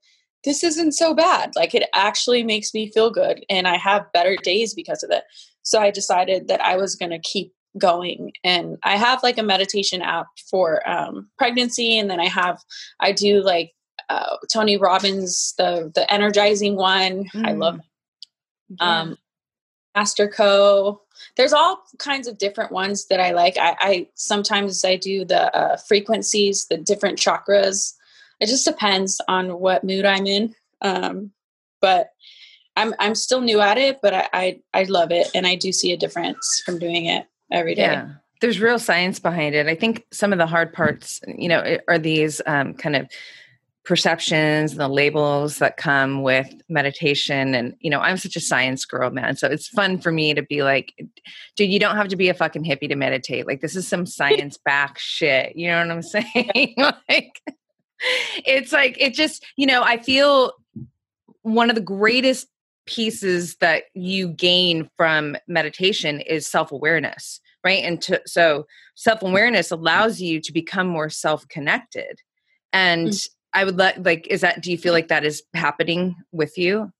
[0.44, 1.52] this isn't so bad.
[1.57, 5.24] Like it actually makes me feel good and I have better days because of it.
[5.62, 9.42] So I decided that I was going to keep going and I have like a
[9.42, 12.62] meditation app for um, pregnancy and then I have
[13.00, 13.72] I do like
[14.09, 17.24] uh, Tony Robbins the the energizing one.
[17.35, 17.46] Mm.
[17.46, 18.76] I love mm.
[18.81, 19.00] yeah.
[19.00, 19.18] um
[19.94, 21.02] Master Co
[21.37, 23.57] there's all kinds of different ones that I like.
[23.59, 27.94] I, I sometimes I do the uh, frequencies, the different chakras.
[28.40, 30.55] It just depends on what mood I'm in.
[30.83, 31.33] Um,
[31.81, 32.11] but
[32.76, 35.72] I'm I'm still new at it, but I, I, I love it, and I do
[35.72, 37.83] see a difference from doing it every day.
[37.83, 38.09] Yeah,
[38.40, 39.66] there's real science behind it.
[39.66, 43.09] I think some of the hard parts, you know, are these um, kind of
[43.87, 47.55] perceptions and the labels that come with meditation.
[47.55, 49.37] And you know i'm such a science girl man.
[49.37, 50.92] So it's fun for me to be like
[51.57, 53.46] dude you don't have to be a fucking hippie to meditate.
[53.46, 55.57] Like this is some science back shit.
[55.57, 56.75] You know what i'm saying?
[57.09, 57.40] Like
[58.44, 60.53] it's like it just you know i feel
[61.40, 62.46] one of the greatest
[62.85, 67.83] pieces that you gain from meditation is self-awareness right?
[67.83, 72.20] And to, so self-awareness allows you to become more self-connected.
[72.72, 73.29] And mm.
[73.52, 76.92] I would let like is that do you feel like that is happening with you?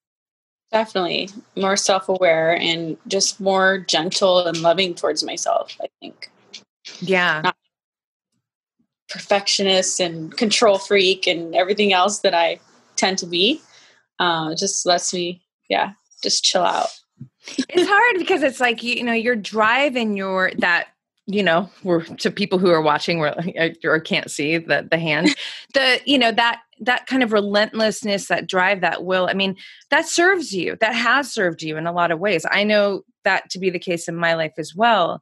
[0.72, 1.28] Definitely.
[1.56, 6.30] More self-aware and just more gentle and loving towards myself, I think.
[7.00, 7.42] Yeah.
[7.44, 7.56] Not
[9.09, 12.59] perfectionist and control freak and everything else that I
[12.96, 13.61] tend to be.
[14.18, 16.88] uh, just lets me yeah just chill out
[17.68, 20.88] it's hard because it's like you, you know your drive and your that
[21.26, 23.34] you know we're to people who are watching or,
[23.84, 25.34] or can't see the the hand
[25.74, 29.56] the you know that that kind of relentlessness that drive that will i mean
[29.90, 32.46] that serves you that has served you in a lot of ways.
[32.50, 35.20] I know that to be the case in my life as well.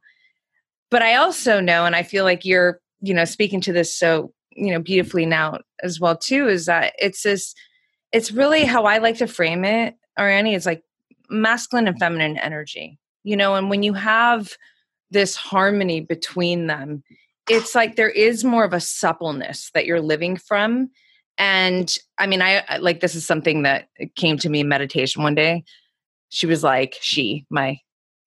[0.91, 4.31] But i also know and i feel like you're you know speaking to this so
[4.51, 7.53] you know beautifully now as well too is that it's this
[8.11, 10.83] it's really how i like to frame it ariani is like
[11.29, 14.55] masculine and feminine energy you know and when you have
[15.11, 17.03] this harmony between them
[17.49, 20.89] it's like there is more of a suppleness that you're living from.
[21.37, 25.35] And i mean i like this is something that came to me in meditation one
[25.35, 25.63] day.
[26.29, 27.79] She was like she my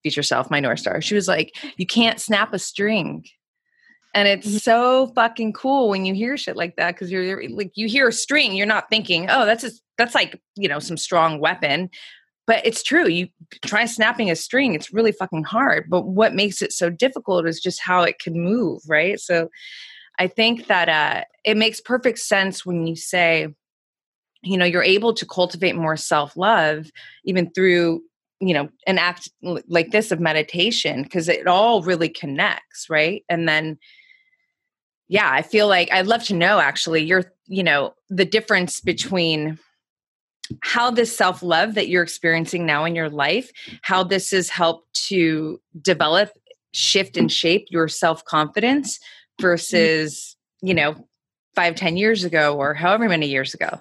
[0.03, 3.25] future self my north star she was like you can't snap a string.
[4.15, 4.57] And it's mm-hmm.
[4.59, 8.13] so fucking cool when you hear shit like that because you're like you hear a
[8.13, 11.89] string you're not thinking oh that's a, that's like you know some strong weapon
[12.49, 13.29] but it's true you
[13.65, 17.61] try snapping a string it's really fucking hard but what makes it so difficult is
[17.61, 19.21] just how it can move right?
[19.21, 19.49] So
[20.19, 23.47] i think that uh, it makes perfect sense when you say
[24.43, 26.91] you know you're able to cultivate more self-love
[27.25, 28.03] even through
[28.41, 29.31] you know an act
[29.69, 33.25] like this of meditation because it all really connects right?
[33.29, 33.79] And then
[35.11, 39.59] yeah i feel like i'd love to know actually your you know the difference between
[40.63, 43.51] how this self love that you're experiencing now in your life,
[43.83, 46.31] how this has helped to develop,
[46.73, 49.43] shift, and shape your self confidence mm.
[49.43, 50.95] versus, you know,
[51.55, 53.81] five, ten years ago or however many years ago.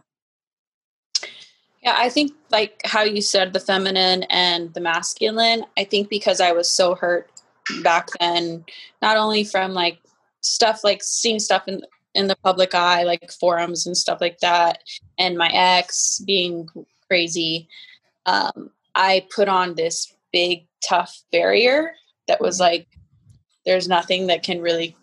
[1.83, 6.41] Yeah, I think like how you said the feminine and the masculine, I think because
[6.41, 7.29] I was so hurt
[7.81, 8.65] back then,
[9.01, 9.99] not only from like
[10.41, 11.81] stuff like seeing stuff in
[12.17, 14.83] in the public eye, like forums and stuff like that,
[15.17, 16.67] and my ex being
[17.07, 17.69] crazy,
[18.25, 21.93] um, I put on this big, tough barrier
[22.27, 22.87] that was like,
[23.65, 24.95] there's nothing that can really.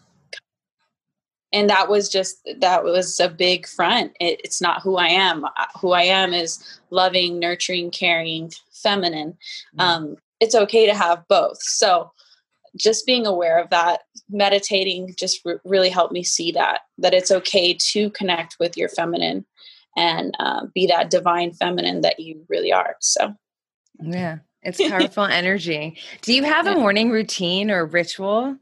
[1.53, 4.13] And that was just, that was a big front.
[4.21, 5.47] It, it's not who I am.
[5.81, 9.39] Who I am is loving, nurturing, caring, feminine.
[9.79, 9.81] Mm-hmm.
[9.81, 11.63] Um, it's okay to have both.
[11.63, 12.11] So,
[12.77, 17.31] just being aware of that meditating just r- really helped me see that that it's
[17.31, 19.45] okay to connect with your feminine
[19.97, 23.35] and uh, be that divine feminine that you really are so.
[24.01, 25.97] Yeah it's powerful energy.
[26.23, 28.57] Do you have a morning routine or ritual?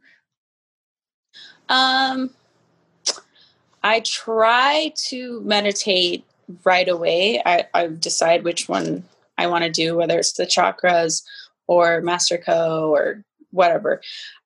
[1.68, 2.31] Um
[3.85, 6.25] i try to meditate
[6.64, 7.42] right away.
[7.44, 9.05] I, I decide which one
[9.38, 11.22] i want to do whether it's the chakras
[11.66, 14.00] or master co or whatever.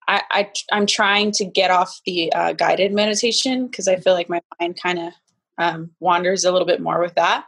[0.09, 4.29] I, I am trying to get off the uh, guided meditation because I feel like
[4.29, 5.13] my mind kind of
[5.59, 7.47] um, wanders a little bit more with that.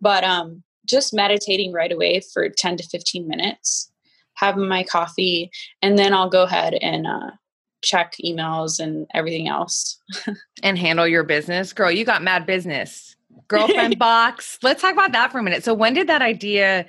[0.00, 3.90] But um, just meditating right away for 10 to 15 minutes,
[4.34, 5.50] having my coffee,
[5.82, 7.30] and then I'll go ahead and uh,
[7.82, 10.00] check emails and everything else.
[10.62, 11.72] and handle your business.
[11.72, 13.16] Girl, you got mad business.
[13.48, 14.58] Girlfriend box.
[14.62, 15.62] Let's talk about that for a minute.
[15.62, 16.86] So, when did that idea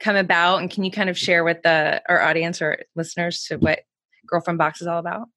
[0.00, 3.56] come about and can you kind of share with the our audience or listeners to
[3.56, 3.80] what
[4.26, 5.28] girlfriend box is all about?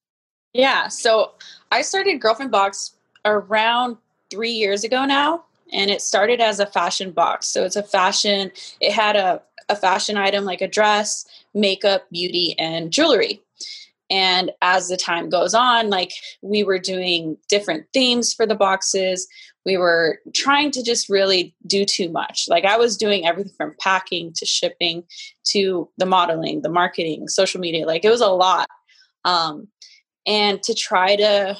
[0.53, 1.33] Yeah so
[1.71, 2.95] i started girlfriend box
[3.25, 3.97] around
[4.29, 7.47] three years ago now and it started as a fashion box.
[7.47, 12.55] So it's a fashion it had a, a fashion item like a dress makeup beauty
[12.57, 13.41] and jewelry.
[14.09, 19.27] And as the time goes on like we were doing different themes for the boxes
[19.65, 22.45] we were trying to just really do too much.
[22.49, 25.03] Like I was doing everything from packing to shipping
[25.49, 27.85] to the modeling, the marketing, social media.
[27.85, 28.67] Like it was a lot.
[29.23, 29.67] Um,
[30.25, 31.57] and to try to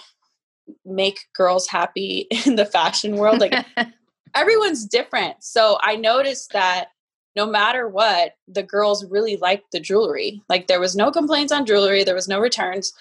[0.86, 3.54] make girls happy in the fashion world, like
[4.36, 5.36] everyone's different.
[5.42, 6.88] So I noticed that
[7.36, 10.42] no matter what, the girls really liked the jewelry.
[10.50, 12.94] Like there was no complaints on jewelry, there was no returns.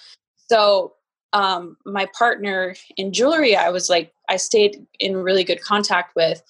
[0.47, 0.93] So
[1.33, 6.41] um, my partner in jewelry, I was like, I stayed in really good contact with,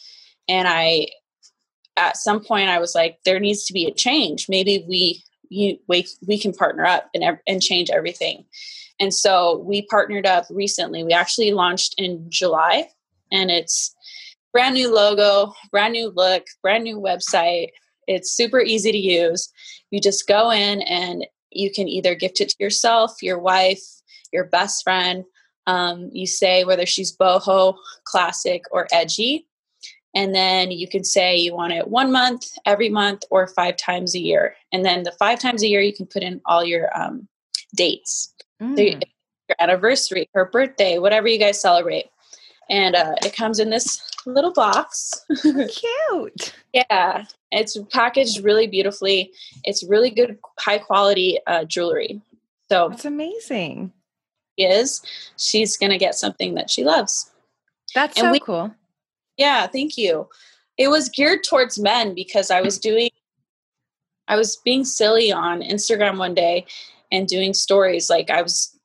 [0.47, 1.07] and I,
[1.97, 4.47] at some point, I was like, there needs to be a change.
[4.49, 8.45] Maybe we, you, we, we can partner up and and change everything.
[8.99, 11.03] And so we partnered up recently.
[11.03, 12.87] We actually launched in July,
[13.31, 13.95] and it's
[14.53, 17.69] brand new logo, brand new look, brand new website.
[18.07, 19.49] It's super easy to use.
[19.89, 23.83] You just go in and you can either gift it to yourself, your wife,
[24.31, 25.25] your best friend.
[25.67, 29.47] Um, you say whether she's boho, classic, or edgy.
[30.13, 34.13] And then you can say you want it one month, every month, or five times
[34.13, 34.55] a year.
[34.73, 37.27] And then the five times a year, you can put in all your um,
[37.75, 38.77] dates, mm.
[38.77, 42.05] your anniversary, her birthday, whatever you guys celebrate.
[42.69, 45.25] And uh, it comes in this little box.
[45.41, 46.53] Cute.
[46.73, 49.31] yeah, it's packaged really beautifully.
[49.63, 52.21] It's really good, high quality uh, jewelry.
[52.71, 53.91] So That's amazing.
[54.57, 55.01] is
[55.37, 57.31] she's gonna get something that she loves.
[57.95, 58.71] That's And so we- cool.
[59.37, 60.29] Yeah, thank you.
[60.77, 63.09] It was geared towards men because I was doing,
[64.27, 66.65] I was being silly on Instagram one day
[67.11, 68.09] and doing stories.
[68.09, 68.77] Like I was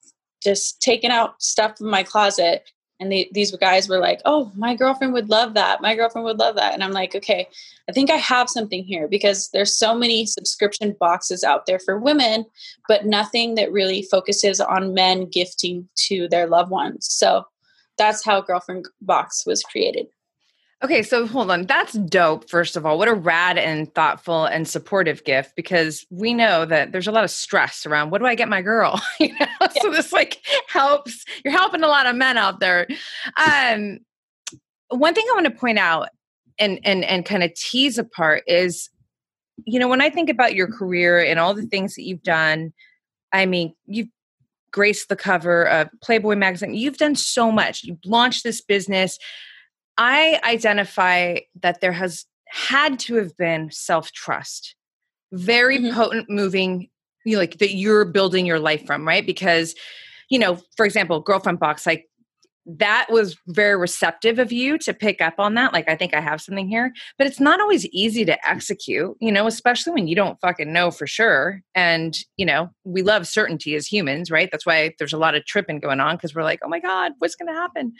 [0.42, 4.74] just taking out stuff from my closet, and they, these guys were like, "Oh, my
[4.74, 5.80] girlfriend would love that.
[5.80, 7.48] My girlfriend would love that." And I'm like, "Okay,
[7.88, 11.98] I think I have something here because there's so many subscription boxes out there for
[11.98, 12.46] women,
[12.88, 17.44] but nothing that really focuses on men gifting to their loved ones." So
[17.98, 20.06] that's how Girlfriend Box was created.
[20.84, 21.64] Okay, so hold on.
[21.64, 22.98] That's dope, first of all.
[22.98, 27.24] What a rad and thoughtful and supportive gift because we know that there's a lot
[27.24, 29.00] of stress around what do I get my girl?
[29.20, 29.46] you know?
[29.80, 31.24] So this like helps.
[31.44, 32.86] You're helping a lot of men out there.
[33.36, 33.98] Um
[34.88, 36.10] one thing I want to point out
[36.58, 38.90] and and and kind of tease apart is
[39.64, 42.72] you know, when I think about your career and all the things that you've done,
[43.32, 44.08] I mean, you've
[44.70, 46.74] graced the cover of Playboy magazine.
[46.74, 47.82] You've done so much.
[47.82, 49.18] You've launched this business.
[49.98, 54.74] I identify that there has had to have been self trust,
[55.32, 55.94] very Mhm.
[55.94, 56.88] potent moving,
[57.24, 59.24] you know, like that you're building your life from, right?
[59.26, 59.74] Because,
[60.30, 62.08] you know, for example, girlfriend box, like
[62.66, 65.72] that was very receptive of you to pick up on that.
[65.72, 69.30] Like, I think I have something here, but it's not always easy to execute, you
[69.30, 71.62] know, especially when you don't fucking know for sure.
[71.74, 74.48] And, you know, we love certainty as humans, right?
[74.50, 77.12] That's why there's a lot of tripping going on because we're like, oh my God,
[77.18, 77.92] what's going to happen?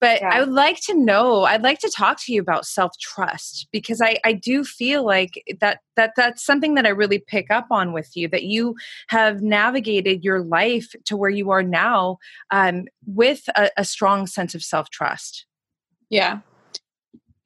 [0.00, 0.30] But Yeah.
[0.32, 4.00] I would like to know, I'd like to talk to you about self trust because
[4.00, 7.92] I, I do feel like that, that that's something that I really pick up on
[7.92, 8.76] with you that you
[9.08, 12.18] have navigated your life to where you are now
[12.50, 15.44] um, with a, a strong sense of self trust.
[16.08, 16.40] Yeah.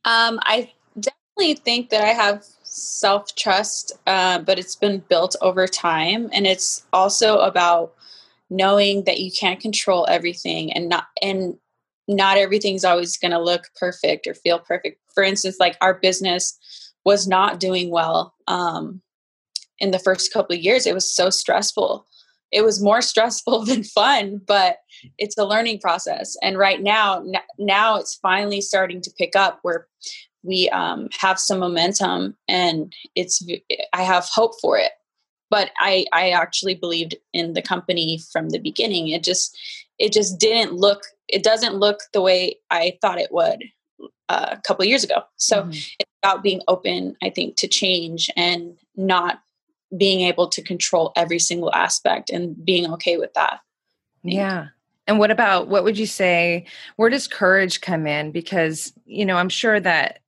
[0.05, 5.67] Um, I definitely think that I have self trust, uh, but it's been built over
[5.67, 6.29] time.
[6.33, 7.95] And it's also about
[8.51, 11.57] knowing that you can't control everything and not, and
[12.07, 15.01] not everything's always going to look perfect or feel perfect.
[15.15, 16.59] For instance, like our business
[17.05, 19.03] was not doing well um,
[19.79, 20.87] in the first couple of years.
[20.87, 22.07] It was so stressful.
[22.51, 24.79] It was more stressful than fun, but
[25.19, 26.37] it's a learning process.
[26.43, 29.87] And right now, n- now it's finally starting to pick up where
[30.45, 33.47] we um, have some momentum, and it's
[33.93, 34.91] I have hope for it.
[35.51, 39.09] But I I actually believed in the company from the beginning.
[39.09, 39.57] It just
[40.01, 43.63] it just didn't look it doesn't look the way I thought it would
[44.29, 45.23] uh, a couple of years ago.
[45.37, 45.87] So Mhm.
[46.23, 49.41] About being open, I think, to change and not
[49.97, 53.61] being able to control every single aspect and being okay with that.
[54.23, 54.68] Yeah.
[55.07, 56.64] And what about what would you say?
[56.97, 58.31] Where does courage come in?
[58.31, 60.20] Because, you know, I'm sure that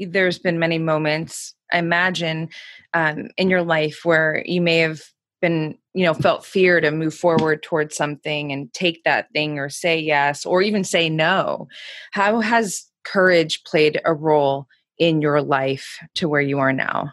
[0.00, 2.48] there's been many moments, I imagine,
[2.92, 5.00] um, in your life where you may have
[5.40, 9.68] been, you know, felt fear to move forward towards something and take that thing or
[9.68, 11.68] say yes or even say no.
[12.10, 14.66] How has courage played a role
[14.98, 17.12] in your life to where you are now?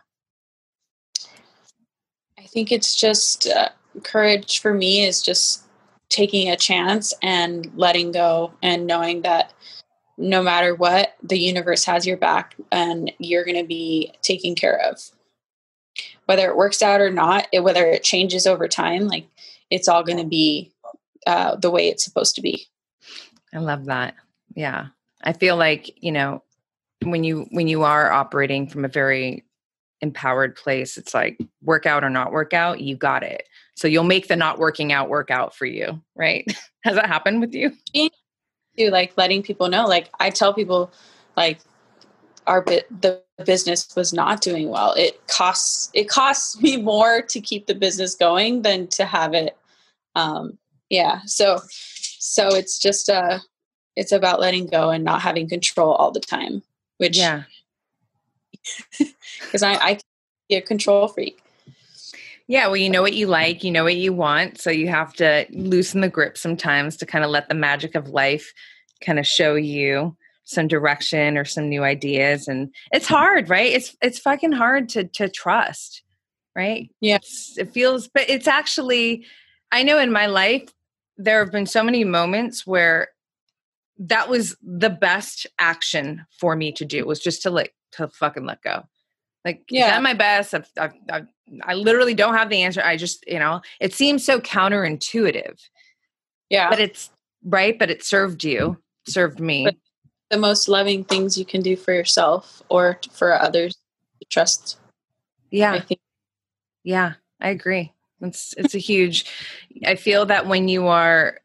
[2.38, 3.69] I think it's just uh,
[4.03, 5.63] courage for me is just
[6.09, 9.53] taking a chance and letting go and knowing that
[10.17, 14.79] no matter what, the universe has your back and you're going to be taken care
[14.79, 14.99] of.
[16.25, 19.27] Whether it works out or not, it, whether it changes over time, like
[19.69, 20.71] it's all going to be
[21.25, 22.67] uh, the way it's supposed to be.
[23.53, 24.15] I love that.
[24.55, 24.88] Yeah.
[25.23, 26.43] I feel like, you know,
[27.03, 29.43] when you when you are operating from a very
[30.01, 33.47] empowered place, it's like work out or not work out, you got it.
[33.75, 36.45] So you'll make the not working out work out for you, right?
[36.83, 37.71] Has that happened with you?
[38.77, 40.91] to like letting people know like i tell people
[41.37, 41.59] like
[42.47, 47.39] our bit the business was not doing well it costs it costs me more to
[47.39, 49.57] keep the business going than to have it
[50.15, 50.57] um
[50.89, 51.59] yeah so
[52.19, 53.39] so it's just uh
[53.95, 56.61] it's about letting go and not having control all the time
[57.03, 57.43] which Yeah.
[59.39, 60.01] because i i can
[60.49, 61.39] be a control freak
[62.47, 65.13] Yeah, well, you know what you like, you know what you want, so you have
[65.15, 68.51] to loosen the grip sometimes to kind of let the magic of life
[69.05, 73.71] kind of show you some direction or some new ideas and it's hard, right?
[73.71, 76.03] It's it's fucking hard to to trust,
[76.55, 76.89] right?
[76.99, 79.25] yes it feels but it's actually
[79.71, 80.67] I know in my life
[81.17, 83.07] there have been so many moments where
[83.99, 88.45] that was the best action for me to do was just to like to fucking
[88.45, 88.83] let go.
[89.45, 89.99] Like, yeah.
[89.99, 90.53] My best.
[90.53, 91.27] I've, I've, I've,
[91.63, 92.81] I literally don't have the answer.
[92.81, 95.59] I just, you know, it seems so counterintuitive,
[96.49, 97.09] yeah but it's
[97.43, 97.77] right.
[97.77, 98.77] But it served you,
[99.07, 99.65] served me.
[99.65, 99.75] But
[100.29, 103.75] the most loving things you can do for yourself or for others
[104.21, 104.79] to trust.
[105.51, 105.73] Yeah.
[105.73, 105.99] I think.
[106.83, 107.93] Yeah, I agree.
[108.21, 109.25] It's it's a huge
[109.85, 111.39] I feel that when you are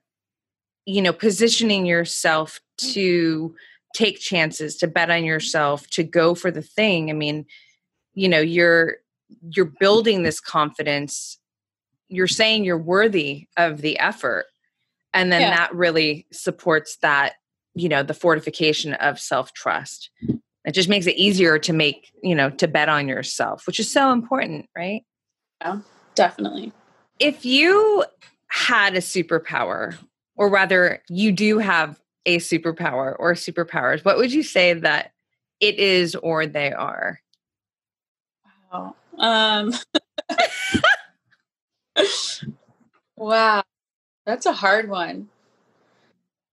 [0.89, 2.93] you know positioning yourself mm.
[2.95, 3.55] to
[3.95, 7.47] take chances, to bet on yourself, to go for the thing, I mean,
[8.15, 8.97] you know, you're
[9.51, 11.39] you're building this confidence.
[12.09, 14.47] You're saying you're worthy of the effort.
[15.13, 15.57] And then yeah.
[15.57, 17.35] that really supports that,
[17.75, 20.11] you know, the fortification of self-trust.
[20.65, 23.91] It just makes it easier to make, you know, to bet on yourself, which is
[23.91, 25.03] so important, right?
[25.61, 25.81] Yeah,
[26.15, 26.73] definitely.
[27.19, 28.05] If you
[28.49, 29.97] had a superpower,
[30.39, 35.13] or rather, you do have a superpower or superpowers, what would you say that
[35.61, 37.21] it is or they are?
[38.73, 38.95] Wow.
[39.19, 39.75] Um,
[43.17, 43.65] wow.
[44.27, 45.29] That's a hard one.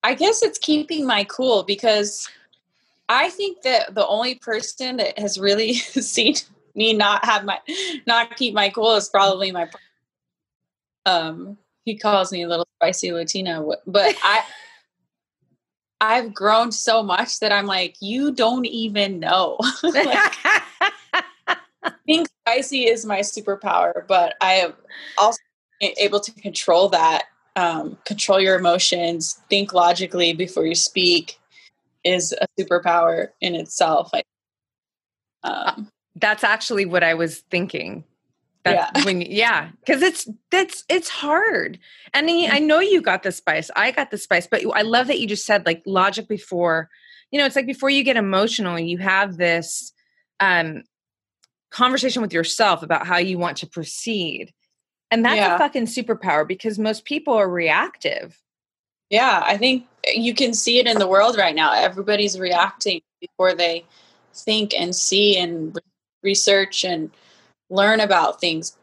[0.01, 2.27] I guess it's keeping my cool because
[3.07, 6.36] I think that the only person that has really seen
[6.73, 7.59] me not have my
[8.07, 9.69] not keep my cool is probably my
[11.05, 14.43] um he calls me a little spicy Latina but I
[16.01, 20.33] I've grown so much that I'm like you don't even know like,
[22.05, 24.73] being spicy is my superpower but I am
[25.17, 25.39] also
[25.81, 27.25] able to control that
[27.55, 31.39] um, control your emotions think logically before you speak
[32.03, 34.11] is a superpower in itself.
[34.13, 34.23] I,
[35.43, 38.03] um, That's actually what I was thinking.
[38.66, 39.05] That's yeah.
[39.05, 41.78] when yeah, because it's that's it's hard.
[42.13, 43.70] And I know you got the spice.
[43.76, 46.89] I got the spice, but I love that you just said like logic before.
[47.32, 49.93] You know, it's like before you get emotional, you have this
[50.39, 50.84] um
[51.70, 54.51] conversation with yourself about how you want to proceed.
[55.11, 55.55] And that's yeah.
[55.55, 58.41] a fucking superpower because most people are reactive.
[59.11, 61.72] Yeah, I think you can see it in the world right now.
[61.74, 63.86] Everybody's reacting before they
[64.34, 65.78] think and see and
[66.24, 67.11] research and
[67.70, 68.78] learn about things.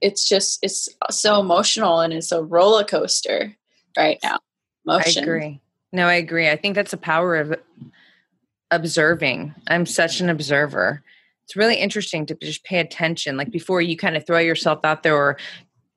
[0.00, 3.56] It's just it's so emotional and it's a roller coaster
[3.96, 4.38] right now.
[4.86, 5.22] Emotion.
[5.22, 5.60] I agree.
[5.92, 6.48] No, I agree.
[6.48, 7.54] I think that's the power of
[8.70, 9.54] observing.
[9.66, 11.02] I'm such an observer.
[11.44, 13.36] It's really interesting to just pay attention.
[13.36, 15.38] Like before you kind of throw yourself out there or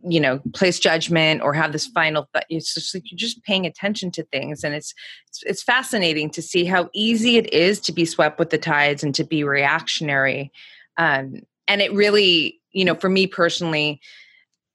[0.03, 3.67] you know place judgment or have this final but it's just like you're just paying
[3.67, 4.95] attention to things and it's,
[5.27, 9.03] it's it's fascinating to see how easy it is to be swept with the tides
[9.03, 10.51] and to be reactionary
[10.97, 14.01] um, and it really you know for me personally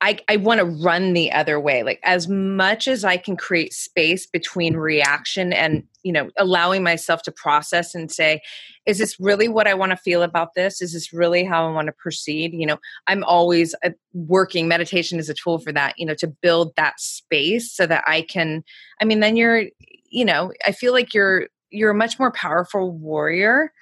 [0.02, 1.82] I, I want to run the other way.
[1.82, 7.22] Like as much as I can create space between reaction and, you know, allowing myself
[7.22, 8.42] to process and say,
[8.84, 10.82] is this really what I want to feel about this?
[10.82, 12.52] Is this really how I want to proceed?
[12.52, 12.76] You know,
[13.06, 17.00] I'm always uh, working, meditation is a tool for that, you know, to build that
[17.00, 18.64] space so that I can,
[19.00, 19.64] I mean, then you're,
[20.10, 23.72] you know, I feel like you're, you're a much more powerful warrior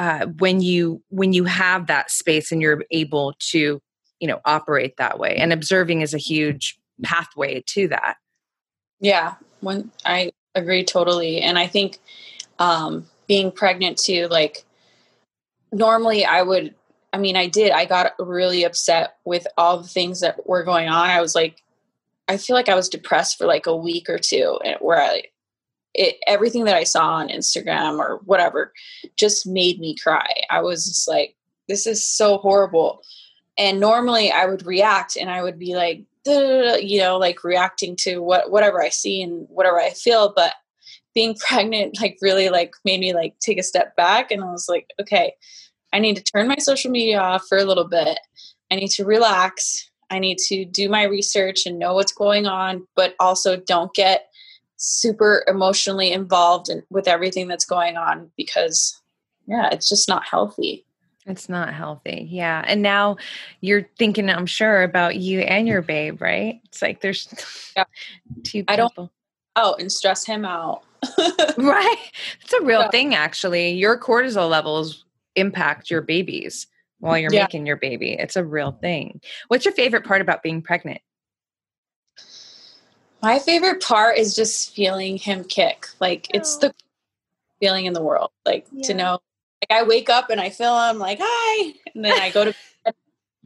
[0.00, 3.82] uh, when you when you have that space and you're able to
[4.18, 5.36] you know operate that way.
[5.36, 8.16] And observing is a huge pathway to that.
[8.98, 9.34] Yeah
[10.06, 11.42] i agree totally.
[11.42, 11.98] And i think
[12.58, 14.64] um being pregnant too like
[15.70, 16.74] normally i would
[17.12, 20.88] i mean i did i got really upset with all the things that were going
[20.88, 21.10] on.
[21.10, 21.62] I was like
[22.26, 25.22] i feel like i was depressed for like a week or two where i
[25.94, 28.72] it, everything that i saw on instagram or whatever
[29.16, 30.28] just made me cry.
[30.50, 31.36] I was just like
[31.68, 33.02] this is so horrible.
[33.58, 38.18] And normally i would react and i would be like you know like reacting to
[38.18, 40.54] what whatever i see and whatever i feel but
[41.14, 44.68] being pregnant like really like made me like take a step back and i was
[44.68, 45.34] like okay
[45.92, 48.18] i need to turn my social media off for a little bit.
[48.70, 49.90] I need to relax.
[50.10, 54.29] I need to do my research and know what's going on but also don't get
[54.82, 59.00] super emotionally involved in, with everything that's going on because
[59.46, 60.84] yeah it's just not healthy
[61.26, 62.26] it's not healthy.
[62.30, 62.64] Yeah.
[62.66, 63.16] And now
[63.60, 66.60] you're thinking, I'm sure, about you and your babe, right?
[66.64, 67.28] It's like there's
[67.76, 67.84] yeah.
[68.42, 68.72] two people.
[68.72, 69.10] I don't
[69.56, 70.82] oh and stress him out.
[71.58, 72.10] right.
[72.42, 72.90] It's a real yeah.
[72.90, 73.70] thing actually.
[73.70, 75.04] Your cortisol levels
[75.36, 76.66] impact your babies
[76.98, 77.42] while you're yeah.
[77.42, 78.12] making your baby.
[78.12, 79.20] It's a real thing.
[79.48, 81.00] What's your favorite part about being pregnant?
[83.22, 85.88] My favorite part is just feeling him kick.
[86.00, 86.38] Like oh.
[86.38, 86.74] it's the
[87.60, 88.30] feeling in the world.
[88.46, 89.20] Like to know
[89.62, 92.54] like I wake up and I feel him like hi, and then I go to
[92.84, 92.94] bed,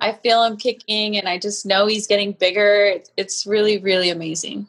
[0.01, 3.01] I feel him kicking, and I just know he's getting bigger.
[3.17, 4.69] It's really really amazing.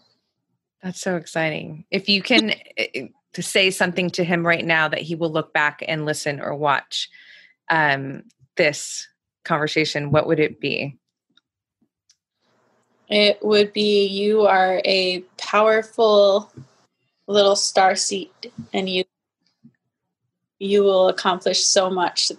[0.82, 1.86] That's so exciting.
[1.92, 5.32] If you can eh, eh, to say something to him right now that he will
[5.32, 7.10] look back and listen or watch
[7.70, 8.24] um,
[8.56, 9.08] this
[9.44, 10.98] conversation, what would it be?
[13.10, 16.52] It would be you are a powerful
[17.28, 19.04] little star seed and you
[20.60, 22.32] you will accomplish so much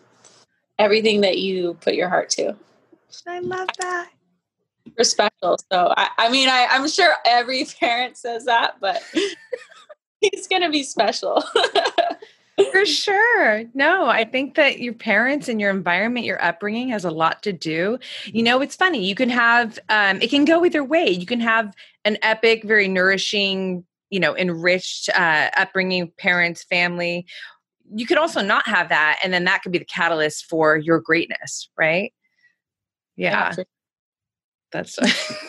[0.79, 2.57] everything that you put your heart to.
[3.27, 4.11] I love that.
[4.97, 9.03] You're special so i, I mean I, i'm sure every parent says that but
[10.21, 11.43] he's gonna be special
[12.77, 13.65] For sure.
[13.73, 17.53] No, I think that your parents and your environment, your upbringing has a lot to
[17.53, 17.99] do.
[18.27, 19.03] You know, it's funny.
[19.03, 21.09] You can have, um, it can go either way.
[21.09, 21.75] You can have
[22.05, 27.27] an epic, very nourishing, you know, enriched uh, upbringing, parents, family.
[27.95, 29.21] You could also not have that.
[29.25, 32.13] And then that could be the catalyst for your greatness, right?
[33.17, 33.55] Yeah.
[33.57, 33.65] yeah
[34.71, 34.99] That's.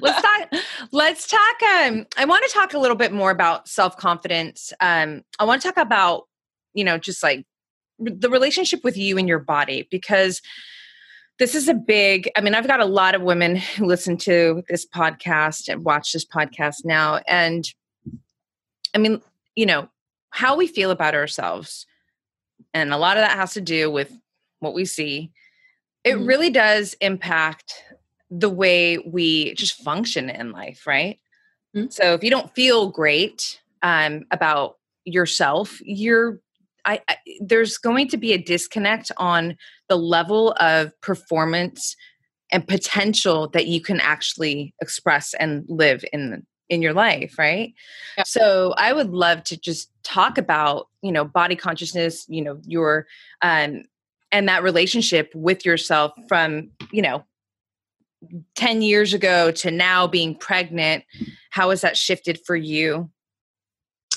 [0.00, 0.62] let's talk
[0.92, 5.44] let's talk um i want to talk a little bit more about self-confidence um i
[5.44, 6.24] want to talk about
[6.74, 7.44] you know just like
[7.98, 10.40] the relationship with you and your body because
[11.38, 14.62] this is a big i mean i've got a lot of women who listen to
[14.68, 17.72] this podcast and watch this podcast now and
[18.94, 19.20] i mean
[19.56, 19.88] you know
[20.30, 21.86] how we feel about ourselves
[22.74, 24.16] and a lot of that has to do with
[24.60, 25.30] what we see
[26.04, 26.26] it mm-hmm.
[26.26, 27.84] really does impact
[28.30, 31.18] the way we just function in life, right?
[31.76, 31.90] Mm-hmm.
[31.90, 36.40] So if you don't feel great um, about yourself, you're
[36.86, 39.56] I, I, there's going to be a disconnect on
[39.88, 41.94] the level of performance
[42.50, 47.74] and potential that you can actually express and live in in your life right
[48.16, 48.22] yeah.
[48.24, 53.06] so i would love to just talk about you know body consciousness you know your
[53.42, 53.82] um
[54.30, 57.24] and that relationship with yourself from you know
[58.54, 61.04] 10 years ago to now being pregnant
[61.50, 63.10] how has that shifted for you?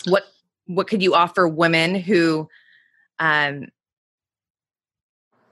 [0.06, 0.24] What
[0.66, 2.47] what could you offer women who
[3.20, 3.68] um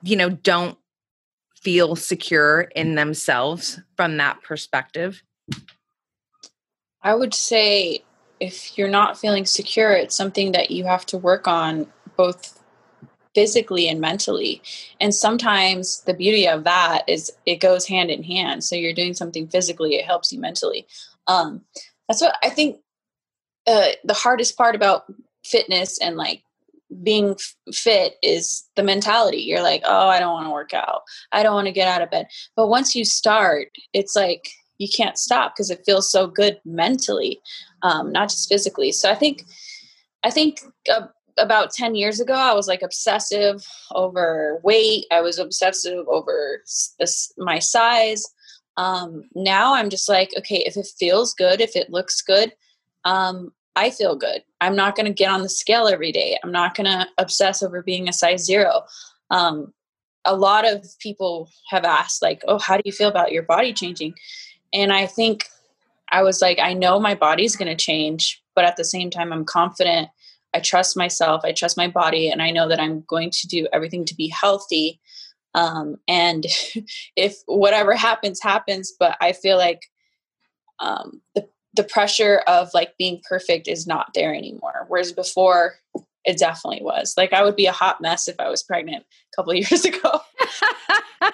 [0.04, 0.78] you know don't
[1.56, 5.22] feel secure in themselves from that perspective?
[7.04, 8.04] I would say
[8.40, 12.61] if you're not feeling secure it's something that you have to work on both
[13.34, 14.62] physically and mentally.
[15.00, 18.64] And sometimes the beauty of that is it goes hand in hand.
[18.64, 20.86] So you're doing something physically, it helps you mentally.
[21.28, 21.62] Um,
[22.08, 22.78] that's what I think
[23.68, 25.06] uh, the hardest part about
[25.46, 26.44] fitness and like
[27.04, 29.38] being f- fit is the mentality.
[29.38, 31.04] You're like, oh, I don't want to work out.
[31.32, 32.28] I don't want to get out of bed.
[32.56, 37.40] But once you start, it's like you can't stop because it feels so good mentally,
[37.84, 38.92] um, not just physically.
[38.92, 39.46] So I think,
[40.24, 40.60] I think
[40.92, 41.08] uh,
[41.38, 45.06] about 10 years ago i was like obsessive over weight.
[45.12, 46.62] I was obsessive over
[47.00, 48.24] this, my size.
[48.78, 52.54] Um, now i'm just like okay if it feels good if it looks good
[53.04, 54.44] um, i feel good.
[54.60, 56.38] I'm not going to get on the scale every day.
[56.44, 58.84] I'm not going to obsess over being a size zero.
[59.32, 59.74] Um,
[60.26, 63.74] a lot of people have asked like oh how do you feel about your body
[63.74, 64.14] changing?
[64.74, 65.46] And i think
[66.12, 69.34] i was like i know my body's going to change but at the same time
[69.34, 70.10] i'm confident
[70.54, 73.68] I trust myself, I trust my body, and I know that I'm going to do
[73.72, 75.00] everything to be healthy.
[75.54, 76.46] Um, and
[77.16, 78.94] if whatever happens, happens.
[79.00, 79.82] But I feel like
[80.80, 84.86] um, the the pressure of like being perfect is not there anymore.
[84.90, 85.76] Whereas before,
[86.26, 87.14] it definitely was.
[87.18, 90.20] Like I would be a hot mess if I was pregnant a couple years ago.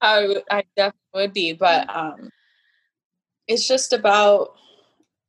[0.00, 2.30] I, I definitely would be, but um,
[3.46, 4.50] it's just about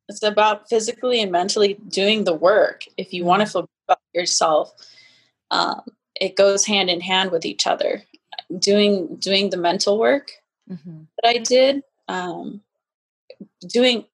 [0.08, 2.84] it's about physically and mentally doing the work.
[2.97, 3.51] If you want to mm-hmm.
[3.51, 4.74] feel about yourself
[5.51, 5.82] um,
[6.16, 8.03] it goes hand in hand with each other.
[8.60, 10.32] Doing doing the mental work
[10.70, 11.03] mm-hmm.
[11.22, 12.62] that i did um,
[13.68, 14.06] doing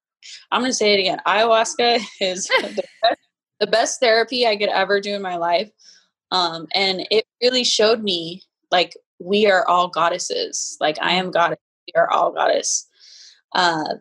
[0.52, 3.20] i'm going to say it again ayahuasca is the, best,
[3.60, 5.70] the best therapy i could ever do in my life.
[6.32, 10.78] Um, and it really showed me like we are all goddesses.
[10.80, 12.88] Like i am goddess we are all goddess.
[13.54, 13.96] Uh,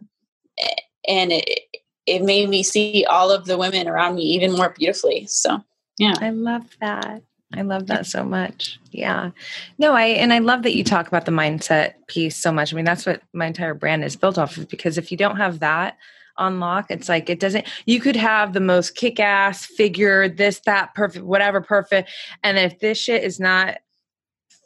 [1.09, 1.61] and it
[2.07, 5.27] it made me see all of the women around me even more beautifully.
[5.27, 5.63] So,
[5.99, 6.15] yeah.
[6.21, 7.23] I love that.
[7.53, 8.79] I love that so much.
[8.93, 9.31] Yeah.
[9.79, 12.73] No, I and I love that you talk about the mindset piece so much.
[12.73, 15.37] I mean, that's what my entire brand is built off of because if you don't
[15.37, 15.99] have that
[16.39, 21.25] unlock, it's like it doesn't you could have the most kick-ass figure, this, that, perfect,
[21.25, 22.11] whatever, perfect.
[22.45, 23.79] And if this shit is not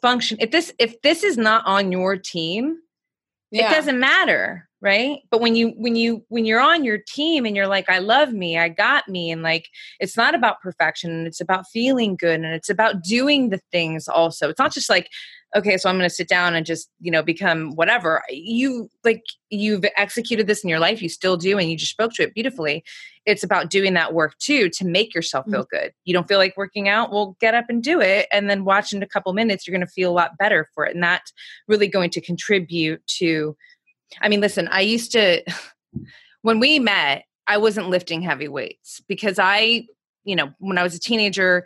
[0.01, 2.77] function, if this if this is not on your team,
[3.49, 3.71] yeah.
[3.71, 5.21] it doesn't matter right?
[5.31, 8.31] But when you when you when you're on your team and you're like i love
[8.31, 9.67] me i got me and like
[9.99, 14.07] it's not about perfection and it's about feeling good and it's about doing the things
[14.07, 14.47] also.
[14.47, 15.09] It's not just like
[15.55, 18.21] okay so i'm going to sit down and just you know become whatever.
[18.29, 22.13] You like you've executed this in your life you still do and you just spoke
[22.13, 22.83] to it beautifully.
[23.25, 25.83] It's about doing that work too to make yourself feel mm-hmm.
[25.83, 25.93] good.
[26.03, 27.11] You don't feel like working out?
[27.11, 29.87] Well get up and do it and then watch in a couple minutes you're going
[29.87, 31.33] to feel a lot better for it and that's
[31.67, 33.57] really going to contribute to
[34.21, 35.43] I mean, listen, I used to,
[36.41, 39.85] when we met, I wasn't lifting heavy weights because I,
[40.23, 41.65] you know, when I was a teenager,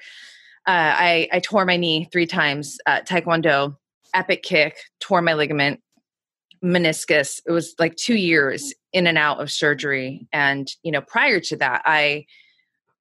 [0.67, 3.77] uh, I, I tore my knee three times, uh, Taekwondo,
[4.13, 5.81] epic kick, tore my ligament,
[6.63, 7.41] meniscus.
[7.47, 10.27] It was like two years in and out of surgery.
[10.33, 12.25] And, you know, prior to that, I,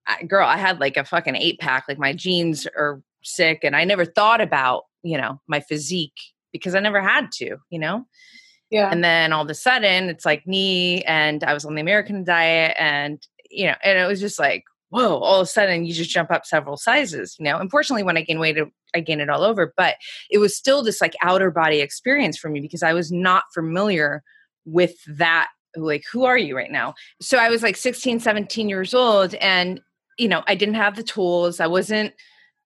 [0.06, 1.84] I girl, I had like a fucking eight pack.
[1.88, 6.18] Like my jeans are sick and I never thought about, you know, my physique
[6.52, 8.06] because I never had to, you know?
[8.70, 8.90] Yeah.
[8.90, 12.24] And then all of a sudden it's like knee and I was on the American
[12.24, 15.92] diet and, you know, and it was just like, whoa, all of a sudden you
[15.92, 17.58] just jump up several sizes, you know?
[17.58, 18.58] Unfortunately, when I gained weight,
[18.94, 19.96] I gained it all over, but
[20.30, 24.22] it was still this like outer body experience for me because I was not familiar
[24.64, 25.48] with that.
[25.76, 26.94] Like, who are you right now?
[27.20, 29.80] So I was like 16, 17 years old and,
[30.18, 31.60] you know, I didn't have the tools.
[31.60, 32.14] I wasn't,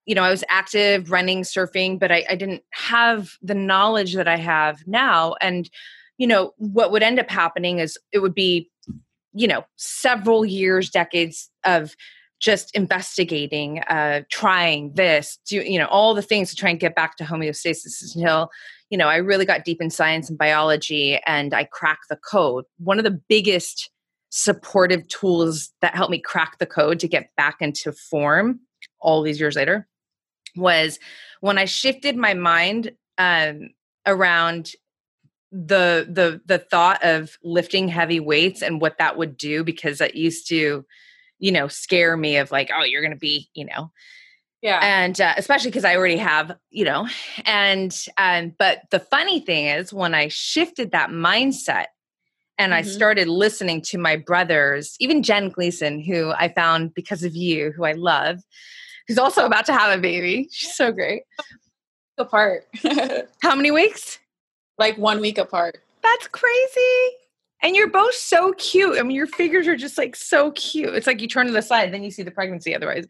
[0.05, 4.27] you know, I was active running, surfing, but I, I didn't have the knowledge that
[4.27, 5.35] I have now.
[5.41, 5.69] And,
[6.17, 8.69] you know, what would end up happening is it would be,
[9.33, 11.95] you know, several years, decades of
[12.39, 16.95] just investigating, uh, trying this, do you know, all the things to try and get
[16.95, 18.49] back to homeostasis until,
[18.89, 22.65] you know, I really got deep in science and biology and I cracked the code.
[22.79, 23.89] One of the biggest
[24.29, 28.59] supportive tools that helped me crack the code to get back into form
[28.99, 29.87] all these years later
[30.55, 30.99] was
[31.41, 33.69] when I shifted my mind um,
[34.05, 34.73] around
[35.53, 40.15] the the the thought of lifting heavy weights and what that would do because that
[40.15, 40.83] used to
[41.37, 43.91] you know scare me of like oh you're gonna be you know?
[44.63, 44.79] Yeah.
[44.81, 47.07] And uh, especially because i already have you know?
[47.45, 51.85] And um but the funny thing is when i shifted that mindset
[52.57, 52.79] and mm-hmm.
[52.79, 57.71] i started listening to my brothers even jen gleason who i found because of you
[57.73, 58.39] who i love
[59.07, 60.47] who's also about to have a baby.
[60.51, 61.23] She's so great.
[62.17, 62.67] Apart.
[63.41, 64.19] How many weeks?
[64.77, 65.79] Like one week apart.
[66.01, 67.15] That's crazy.
[67.61, 68.99] And you're both so cute.
[68.99, 70.93] I mean, your figures are just like so cute.
[70.93, 73.05] It's like you turn to the side, then you see the pregnancy otherwise.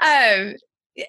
[0.00, 0.54] Um,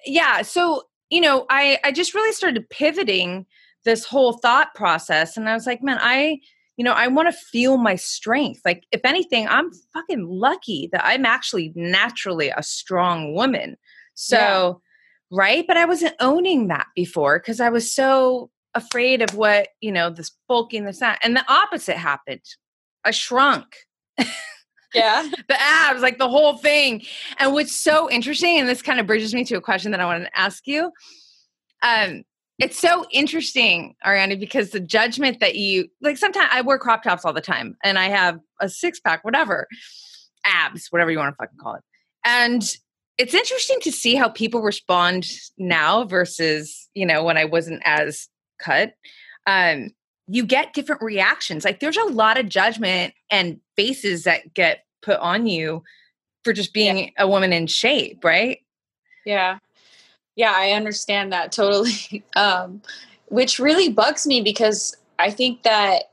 [0.04, 0.42] yeah.
[0.42, 3.46] So, you know, I, I just really started pivoting
[3.84, 5.36] this whole thought process.
[5.36, 6.40] And I was like, man, I,
[6.76, 8.60] you know, I want to feel my strength.
[8.64, 13.76] Like, if anything, I'm fucking lucky that I'm actually naturally a strong woman.
[14.20, 14.82] So,
[15.30, 15.36] yeah.
[15.36, 15.66] right.
[15.66, 20.10] But I wasn't owning that before because I was so afraid of what, you know,
[20.10, 21.18] this bulking, this, that.
[21.22, 22.44] And the opposite happened.
[23.04, 23.64] I shrunk.
[24.94, 25.28] Yeah.
[25.48, 27.02] the abs, like the whole thing.
[27.38, 30.04] And what's so interesting, and this kind of bridges me to a question that I
[30.04, 30.92] want to ask you.
[31.82, 32.24] Um,
[32.58, 37.24] it's so interesting, Arianny, because the judgment that you like sometimes I wear crop tops
[37.24, 39.66] all the time and I have a six pack, whatever,
[40.44, 41.82] abs, whatever you want to fucking call it.
[42.22, 42.62] And
[43.20, 45.26] it's interesting to see how people respond
[45.58, 48.94] now versus you know when i wasn't as cut.
[49.46, 49.90] Um
[50.32, 51.64] you get different reactions.
[51.64, 55.82] Like there's a lot of judgment and faces that get put on you
[56.44, 57.10] for just being yeah.
[57.18, 58.58] a woman in shape right?
[59.26, 59.58] Yeah.
[60.36, 62.24] Yeah i understand that totally.
[62.36, 62.80] Um
[63.26, 66.04] which really bugs me because i think that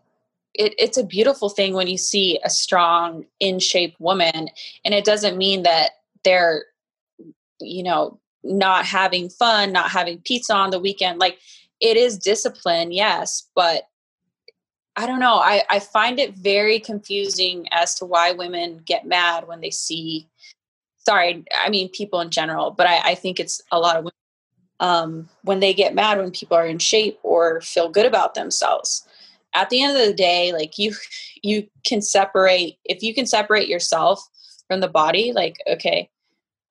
[0.54, 4.50] it, it's a beautiful thing when you see a strong in shape woman
[4.84, 5.92] and it doesn't mean that
[6.24, 6.66] they're
[7.60, 11.20] you know, not having fun, not having pizza on the weekend.
[11.20, 11.40] Like
[11.80, 13.88] it is discipline, yes, but
[14.96, 15.36] I don't know.
[15.36, 20.28] I, I find it very confusing as to why women get mad when they see,
[20.98, 24.14] sorry, I mean people in general, but I, I think it's a lot of women
[24.80, 29.08] um, when they get mad when people are in shape or feel good about themselves.
[29.54, 30.94] At the end of the day, like you,
[31.42, 34.28] you can separate if you can separate yourself
[34.68, 35.32] from the body.
[35.32, 36.10] Like okay,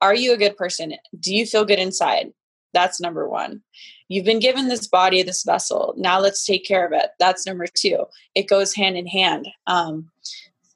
[0.01, 0.95] are you a good person?
[1.19, 2.33] Do you feel good inside?
[2.73, 3.63] That's number one.
[4.09, 5.95] You've been given this body, this vessel.
[5.97, 7.11] Now let's take care of it.
[7.19, 8.05] That's number two.
[8.35, 9.49] It goes hand in hand.
[9.67, 10.11] Um,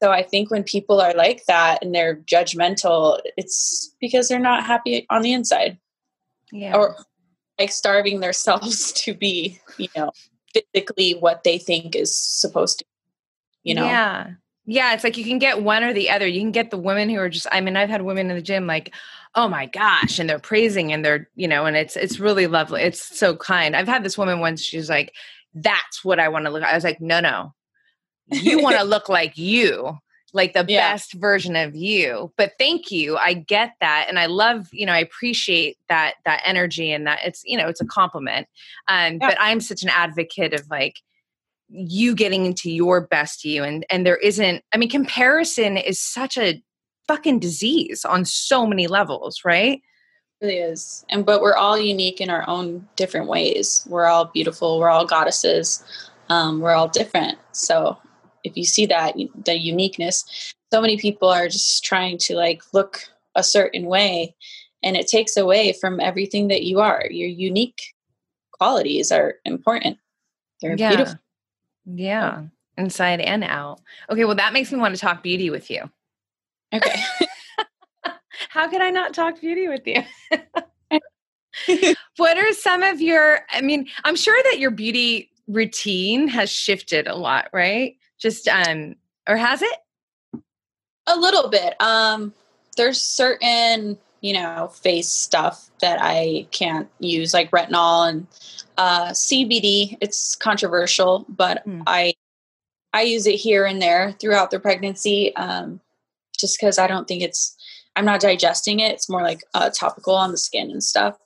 [0.03, 4.65] so I think when people are like that and they're judgmental, it's because they're not
[4.65, 5.79] happy on the inside.
[6.51, 6.75] Yeah.
[6.75, 6.97] Or
[7.59, 10.11] like starving themselves to be, you know,
[10.55, 13.85] physically what they think is supposed to, be, you know?
[13.85, 14.31] Yeah.
[14.71, 16.29] Yeah, it's like you can get one or the other.
[16.29, 18.41] You can get the women who are just I mean, I've had women in the
[18.41, 18.95] gym like,
[19.35, 22.83] "Oh my gosh," and they're praising and they're, you know, and it's it's really lovely.
[22.83, 23.75] It's so kind.
[23.75, 25.13] I've had this woman once she's like,
[25.55, 27.53] "That's what I want to look." I was like, "No, no.
[28.29, 29.99] You want to look like you."
[30.33, 30.93] like the yeah.
[30.93, 34.93] best version of you but thank you i get that and i love you know
[34.93, 38.47] i appreciate that that energy and that it's you know it's a compliment
[38.87, 39.19] um yeah.
[39.21, 41.01] but i'm such an advocate of like
[41.71, 46.37] you getting into your best you and and there isn't i mean comparison is such
[46.37, 46.63] a
[47.07, 49.81] fucking disease on so many levels right?
[50.41, 53.87] It really is and but we're all unique in our own different ways.
[53.89, 55.83] We're all beautiful we're all goddesses
[56.29, 57.39] um, we're all different.
[57.53, 57.99] So
[58.45, 63.01] if you see that the uniqueness so many people are just trying to like look
[63.35, 64.35] a certain way
[64.83, 67.05] and it takes away from everything that you are.
[67.11, 67.83] Your unique
[68.53, 69.99] qualities are important.
[70.61, 70.91] They're yeah.
[70.91, 71.19] beautiful
[71.95, 72.43] yeah
[72.77, 73.81] inside and out.
[74.09, 75.91] Okay well that makes me want to talk beauty with you.
[76.73, 77.01] Okay.
[78.49, 80.03] How can i not talk beauty with you?
[82.17, 87.07] What are some of your i mean i'm sure that your beauty routine has shifted
[87.07, 87.97] a lot right?
[88.19, 88.95] Just um
[89.29, 89.79] or has it?
[91.07, 91.75] A little bit.
[91.81, 92.33] Um
[92.77, 98.27] there's certain you know face stuff that i can't use like retinol and
[98.77, 101.83] uh cbd it's controversial but hmm.
[101.87, 102.13] i
[102.93, 105.81] i use it here and there throughout the pregnancy um
[106.39, 107.57] just because i don't think it's
[107.97, 111.17] i'm not digesting it it's more like uh, topical on the skin and stuff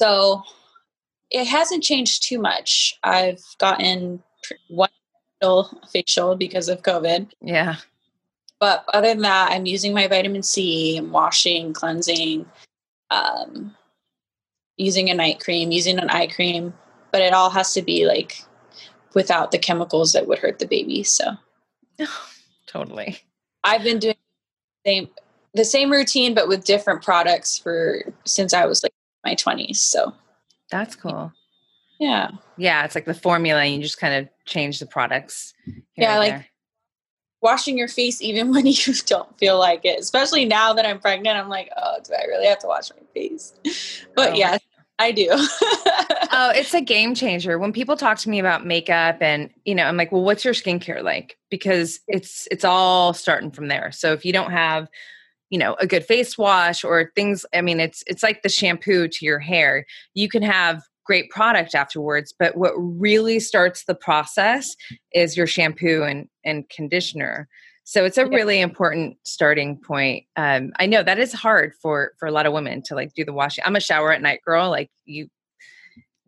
[0.00, 0.42] so
[1.30, 2.98] it hasn't changed too much.
[3.04, 4.22] I've gotten
[4.68, 4.90] one
[5.92, 7.30] facial because of COVID.
[7.40, 7.76] Yeah.
[8.60, 12.46] But other than that, I'm using my vitamin C, I'm washing, cleansing,
[13.10, 13.74] um,
[14.76, 16.74] using a night cream, using an eye cream,
[17.10, 18.44] but it all has to be like
[19.14, 21.02] without the chemicals that would hurt the baby.
[21.02, 21.32] So
[22.66, 23.18] totally.
[23.64, 24.14] I've been doing
[24.84, 25.08] the same
[25.52, 28.92] the same routine but with different products for since I was like
[29.24, 29.76] my 20s.
[29.76, 30.14] So
[30.70, 31.32] that's cool.
[31.98, 32.30] Yeah.
[32.56, 32.84] Yeah.
[32.84, 35.52] It's like the formula, and you just kind of change the products.
[35.96, 36.18] Yeah.
[36.18, 36.46] Like there.
[37.42, 41.36] Washing your face even when you don't feel like it, especially now that I'm pregnant.
[41.36, 43.54] I'm like, oh, do I really have to wash my face?
[44.16, 44.34] But oh.
[44.34, 44.58] yeah,
[44.98, 45.28] I do.
[45.32, 47.58] oh, it's a game changer.
[47.58, 50.52] When people talk to me about makeup and, you know, I'm like, well, what's your
[50.52, 51.38] skincare like?
[51.48, 53.92] Because it's it's all starting from there.
[53.92, 54.88] So if you don't have
[55.48, 59.08] you know a good face wash or things i mean it's it's like the shampoo
[59.08, 59.84] to your hair
[60.14, 60.80] you can have
[61.10, 64.76] great product afterwards but what really starts the process
[65.12, 67.48] is your shampoo and and conditioner
[67.82, 72.28] so it's a really important starting point um, i know that is hard for for
[72.28, 74.70] a lot of women to like do the washing i'm a shower at night girl
[74.70, 75.26] like you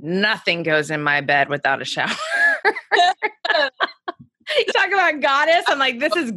[0.00, 2.10] nothing goes in my bed without a shower
[2.64, 6.32] you talk about goddess i'm like this is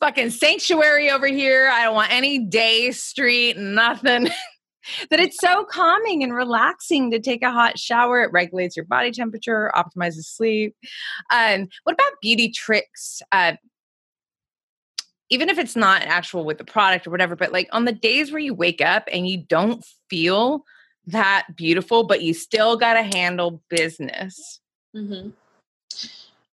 [0.00, 1.68] fucking sanctuary over here.
[1.68, 4.28] I don't want any day street, nothing.
[5.10, 8.22] That it's so calming and relaxing to take a hot shower.
[8.22, 10.76] It regulates your body temperature, optimizes sleep.
[11.32, 13.22] Um, what about beauty tricks?
[13.32, 13.54] Uh,
[15.30, 18.30] even if it's not actual with the product or whatever, but like on the days
[18.30, 20.64] where you wake up and you don't feel
[21.06, 24.60] that beautiful, but you still got to handle business.
[24.94, 25.30] Mm-hmm.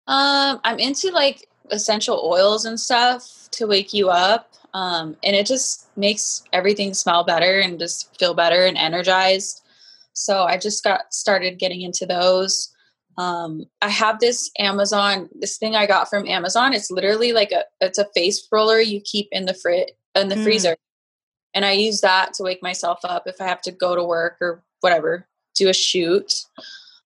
[0.08, 4.54] Um, I'm into like essential oils and stuff to wake you up.
[4.74, 9.62] Um, and it just makes everything smell better and just feel better and energized.
[10.14, 12.74] So I just got started getting into those.
[13.18, 16.74] Um, I have this Amazon, this thing I got from Amazon.
[16.74, 20.36] It's literally like a, it's a face roller you keep in the frit in the
[20.36, 20.44] mm.
[20.44, 20.76] freezer,
[21.54, 24.38] and I use that to wake myself up if I have to go to work
[24.42, 26.46] or whatever, do a shoot.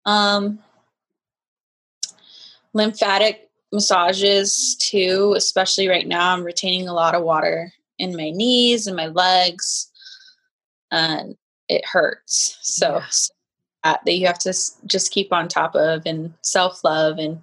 [0.04, 0.58] Um,
[2.72, 6.32] lymphatic massages too, especially right now.
[6.32, 9.90] I'm retaining a lot of water in my knees and my legs,
[10.90, 11.36] and
[11.68, 12.58] it hurts.
[12.60, 13.00] So
[13.84, 13.96] yeah.
[14.04, 14.54] that you have to
[14.86, 17.42] just keep on top of and self love and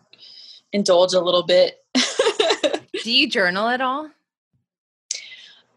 [0.71, 1.83] indulge a little bit.
[3.03, 4.09] Do you journal at all?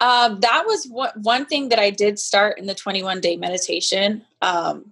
[0.01, 4.23] Um, that was one, one thing that I did start in the 21 day meditation,
[4.43, 4.91] um,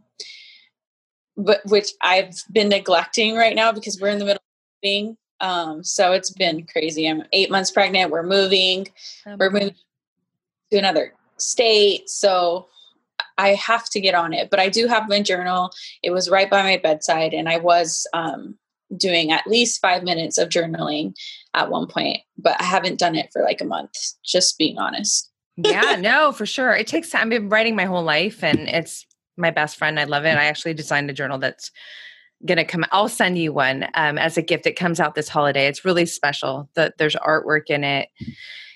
[1.36, 5.16] but which I've been neglecting right now because we're in the middle of moving.
[5.40, 7.06] Um, so it's been crazy.
[7.06, 8.10] I'm eight months pregnant.
[8.10, 8.88] We're moving.
[9.26, 9.74] Oh we're moving
[10.70, 12.08] to another state.
[12.08, 12.68] So
[13.38, 14.50] I have to get on it.
[14.50, 15.70] But I do have my journal.
[16.02, 18.56] It was right by my bedside, and I was um,
[18.96, 21.14] doing at least five minutes of journaling
[21.54, 22.18] at one point.
[22.38, 23.92] But I haven't done it for like a month.
[24.24, 25.30] Just being honest.
[25.56, 26.72] yeah, no, for sure.
[26.72, 27.22] It takes time.
[27.22, 29.98] I've been writing my whole life, and it's my best friend.
[29.98, 30.36] I love it.
[30.36, 31.70] I actually designed a journal that's
[32.46, 35.66] gonna come i'll send you one um, as a gift it comes out this holiday.
[35.66, 38.08] It's really special that there's artwork in it.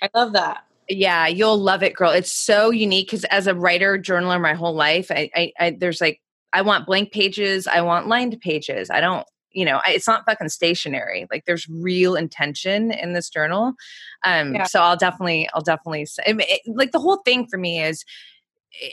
[0.03, 0.65] I love that.
[0.89, 2.11] Yeah you'll love it girl.
[2.11, 6.01] It's so unique because as a writer journaler my whole life I, I, I there's
[6.01, 6.21] like
[6.53, 8.91] i want blank pages i want lined pages.
[8.91, 11.27] I don't you know it's not fucking stationary.
[11.31, 13.73] Like there's real intention in this journal.
[14.27, 14.65] Um yeah.
[14.65, 18.05] so i'll definitely i'll definitely say, it, like the whole thing for me is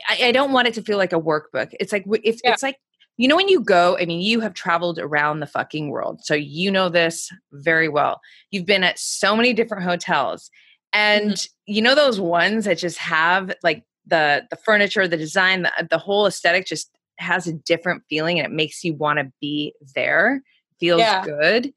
[0.07, 1.69] I, I, don't want it to feel like a workbook.
[1.79, 2.53] It's like if yeah.
[2.53, 2.77] it's like
[3.17, 6.21] you know, when you go, I mean, you have traveled around the fucking world.
[6.23, 8.19] So you know this very well.
[8.49, 10.49] You've been at so many different hotels.
[10.93, 11.73] And mm-hmm.
[11.73, 15.97] you know those ones that just have like the the furniture, the design, the, the
[15.97, 20.41] whole aesthetic just has a different feeling and it makes you want to be there.
[20.79, 21.23] Feels yeah.
[21.23, 21.73] good.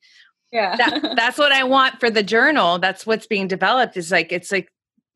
[0.50, 0.76] Yeah.
[0.76, 2.78] that, that's what I want for the journal.
[2.78, 4.68] That's what's being developed is like, it's like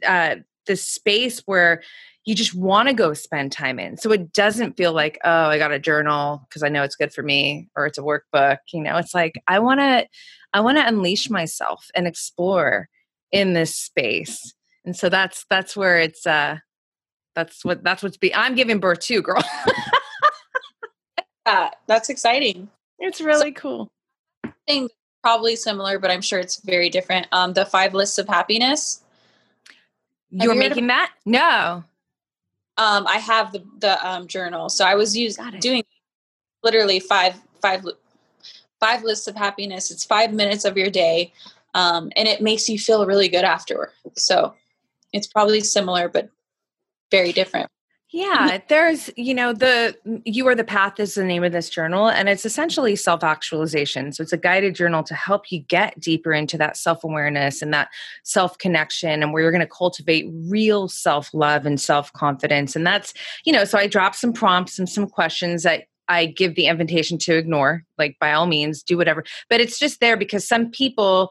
[0.07, 1.83] uh, this space where
[2.29, 3.97] you just want to go spend time in.
[3.97, 7.11] So it doesn't feel like, oh, I got a journal because I know it's good
[7.11, 8.59] for me or it's a workbook.
[8.71, 10.07] You know, it's like, I want to,
[10.53, 12.91] I want to unleash myself and explore
[13.33, 14.53] in this space.
[14.85, 16.59] And so that's, that's where it's, uh,
[17.35, 19.43] that's what, that's what's be, I'm giving birth to girl.
[21.47, 22.69] yeah, that's exciting.
[22.99, 23.89] It's really so, cool.
[24.67, 24.91] Thing
[25.23, 27.27] probably similar, but I'm sure it's very different.
[27.33, 29.03] Um, the five lists of happiness.
[30.29, 31.13] You're you making that?
[31.25, 31.85] No.
[32.79, 35.85] Um, I have the the um, journal, so I was using doing
[36.63, 37.85] literally five five
[38.81, 39.91] five lists of happiness.
[39.91, 41.33] It's five minutes of your day,
[41.75, 43.91] um, and it makes you feel really good afterward.
[44.17, 44.55] So
[45.13, 46.31] it's probably similar, but
[47.11, 47.69] very different.
[48.11, 49.95] Yeah, there's, you know, the
[50.25, 54.13] You Are the Path is the name of this journal, and it's essentially self actualization.
[54.13, 57.73] So it's a guided journal to help you get deeper into that self awareness and
[57.75, 57.91] that
[58.25, 62.75] self connection, and where you're going to cultivate real self love and self confidence.
[62.75, 63.13] And that's,
[63.45, 67.19] you know, so I drop some prompts and some questions that I give the invitation
[67.19, 69.25] to ignore, like by all means, do whatever.
[69.51, 71.31] But it's just there because some people,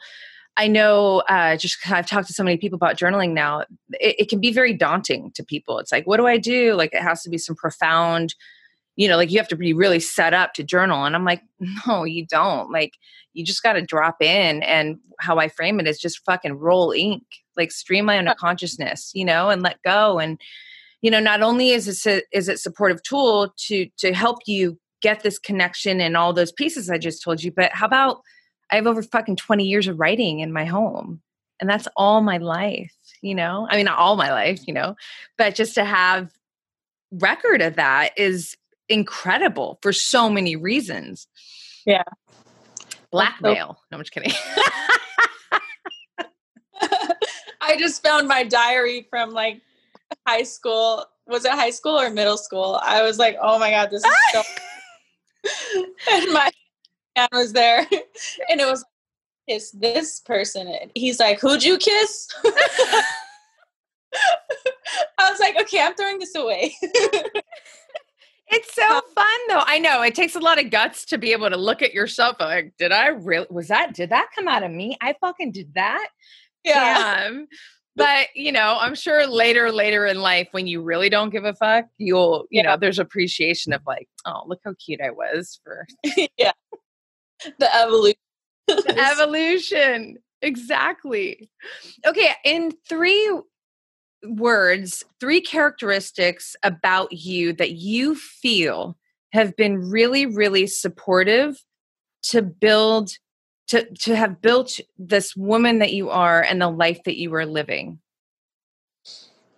[0.57, 4.29] I know uh, just I've talked to so many people about journaling now, it, it,
[4.29, 5.77] can be very daunting to people.
[5.77, 6.73] It's like, what do I do?
[6.73, 8.33] Like, it has to be some profound,
[8.95, 11.05] you know, like you have to be really set up to journal.
[11.05, 11.43] And I'm like,
[11.87, 12.71] no, you don't.
[12.71, 12.93] Like,
[13.33, 14.63] you just got to drop in.
[14.63, 17.23] And how I frame it is just fucking roll ink,
[17.55, 20.17] like streamline a consciousness, you know, and let go.
[20.17, 20.41] And,
[21.03, 25.21] you know, not only is it, is it supportive tool to, to help you get
[25.21, 28.21] this connection and all those pieces I just told you, but how about,
[28.71, 31.21] I have over fucking 20 years of writing in my home.
[31.59, 33.67] And that's all my life, you know?
[33.69, 34.95] I mean, not all my life, you know,
[35.37, 36.31] but just to have
[37.11, 38.55] record of that is
[38.89, 41.27] incredible for so many reasons.
[41.85, 42.03] Yeah.
[43.11, 43.79] Blackmail.
[43.91, 44.33] No, I'm just kidding.
[47.61, 49.61] I just found my diary from like
[50.27, 51.05] high school.
[51.27, 52.79] Was it high school or middle school?
[52.83, 54.43] I was like, oh my God, this is so.
[56.11, 56.49] and my
[57.17, 57.79] man was there,
[58.49, 58.85] and it was
[59.49, 60.67] kiss this person.
[60.67, 62.27] And he's like, "Who'd you kiss?"
[65.19, 66.75] I was like, "Okay, I'm throwing this away."
[68.49, 69.63] It's so um, fun though.
[69.65, 72.37] I know it takes a lot of guts to be able to look at yourself
[72.39, 74.97] like, did I really was that did that come out of me?
[75.01, 76.07] I fucking did that.
[76.63, 77.15] Yeah.
[77.17, 77.47] Damn.
[77.97, 81.55] But you know, I'm sure later, later in life, when you really don't give a
[81.55, 82.69] fuck, you'll, you yeah.
[82.69, 85.85] know, there's appreciation of like, oh, look how cute I was for
[86.37, 86.51] yeah.
[87.59, 88.17] the evolution.
[88.67, 90.17] the evolution.
[90.41, 91.49] Exactly.
[92.05, 93.41] Okay, in three
[94.23, 98.97] words, three characteristics about you that you feel
[99.33, 101.63] have been really, really supportive
[102.23, 103.11] to build
[103.67, 107.45] to to have built this woman that you are and the life that you are
[107.45, 107.99] living.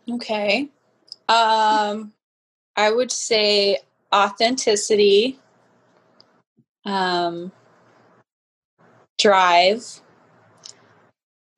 [0.09, 0.69] Okay.
[1.27, 2.13] Um
[2.75, 3.79] I would say
[4.13, 5.39] authenticity.
[6.85, 7.51] Um
[9.19, 10.01] drive.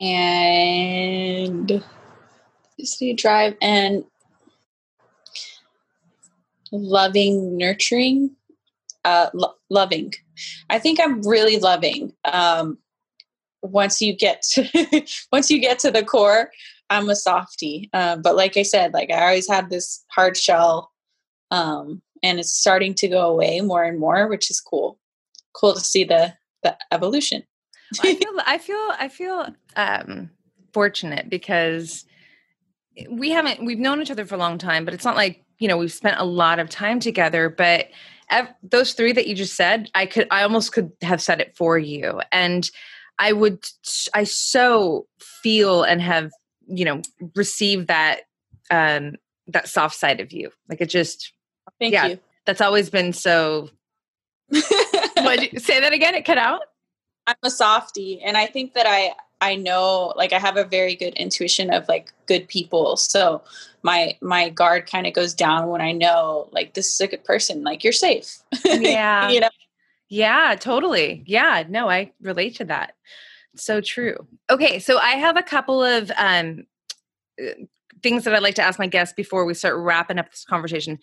[0.01, 1.84] And
[2.80, 4.03] city drive and
[6.72, 8.36] loving nurturing
[9.05, 10.14] uh lo- loving.
[10.70, 12.78] I think i'm really loving um
[13.62, 16.51] once you get to once you get to the core
[16.89, 20.91] i'm a softie uh, but like i said like i always had this hard shell
[21.51, 24.97] um and it's starting to go away more and more which is cool.
[25.53, 26.34] Cool to see the
[26.64, 27.43] the evolution
[27.99, 30.29] I feel I feel I feel um
[30.73, 32.05] fortunate because
[33.09, 35.67] we haven't we've known each other for a long time, but it's not like, you
[35.67, 37.87] know, we've spent a lot of time together, but
[38.29, 41.55] ev- those three that you just said, I could I almost could have said it
[41.55, 42.21] for you.
[42.31, 42.69] And
[43.19, 43.65] I would
[44.13, 46.31] I so feel and have,
[46.67, 47.01] you know,
[47.35, 48.21] received that
[48.69, 49.15] um
[49.47, 50.51] that soft side of you.
[50.69, 51.33] Like it just
[51.79, 52.19] Thank yeah, you.
[52.45, 53.69] That's always been so
[54.49, 56.15] what say that again?
[56.15, 56.61] It cut out?
[57.28, 60.95] I'm a softie and I think that I I know like I have a very
[60.95, 62.95] good intuition of like good people.
[62.95, 63.41] So
[63.84, 67.24] my my guard kind of goes down when I know like this is a good
[67.24, 68.38] person, like you're safe.
[68.65, 69.30] Yeah.
[69.30, 69.49] you know.
[70.09, 71.24] Yeah, totally.
[71.26, 72.95] Yeah, no, I relate to that.
[73.55, 74.28] So true.
[74.49, 76.65] Okay, so I have a couple of um
[77.41, 77.51] uh,
[78.03, 80.99] things that I'd like to ask my guests before we start wrapping up this conversation.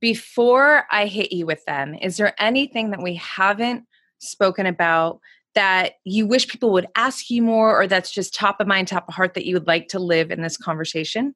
[0.00, 3.84] Before I hit you with them, is there anything that we haven't
[4.18, 5.20] spoken about
[5.58, 9.08] that you wish people would ask you more or that's just top of mind top
[9.08, 11.34] of heart that you would like to live in this conversation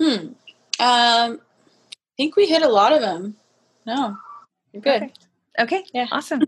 [0.00, 0.32] hmm um
[0.78, 1.38] i
[2.16, 3.34] think we hit a lot of them
[3.84, 4.16] no
[4.72, 5.12] you're good okay.
[5.60, 5.82] Okay.
[5.92, 6.06] Yeah.
[6.12, 6.42] Awesome.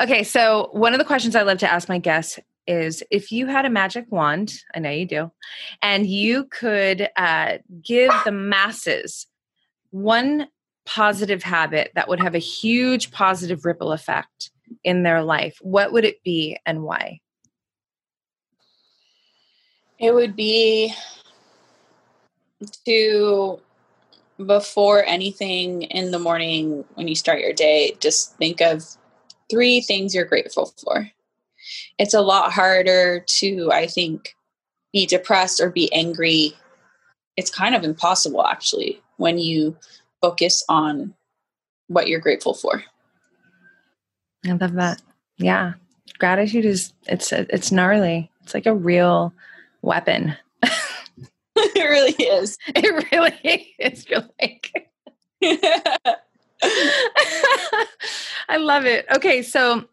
[0.00, 0.22] Okay.
[0.22, 3.66] So, one of the questions I love to ask my guests is if you had
[3.66, 5.30] a magic wand, I know you do,
[5.82, 9.26] and you could uh, give the masses
[9.90, 10.48] one
[10.86, 14.50] positive habit that would have a huge positive ripple effect
[14.86, 17.20] in their life, what would it be and why?
[19.98, 20.94] It would be
[22.86, 23.60] to
[24.44, 28.84] before anything in the morning when you start your day, just think of
[29.50, 31.10] three things you're grateful for.
[31.98, 34.36] It's a lot harder to, I think,
[34.92, 36.52] be depressed or be angry.
[37.36, 39.76] It's kind of impossible actually when you
[40.20, 41.14] focus on
[41.88, 42.84] what you're grateful for.
[44.48, 45.02] I love that.
[45.38, 45.74] Yeah.
[46.18, 48.30] Gratitude is it's it's gnarly.
[48.42, 49.34] It's like a real
[49.82, 50.36] weapon.
[50.62, 52.58] it really is.
[52.74, 54.08] It really is.
[54.08, 54.90] You're like
[58.48, 59.06] I love it.
[59.14, 59.84] Okay, so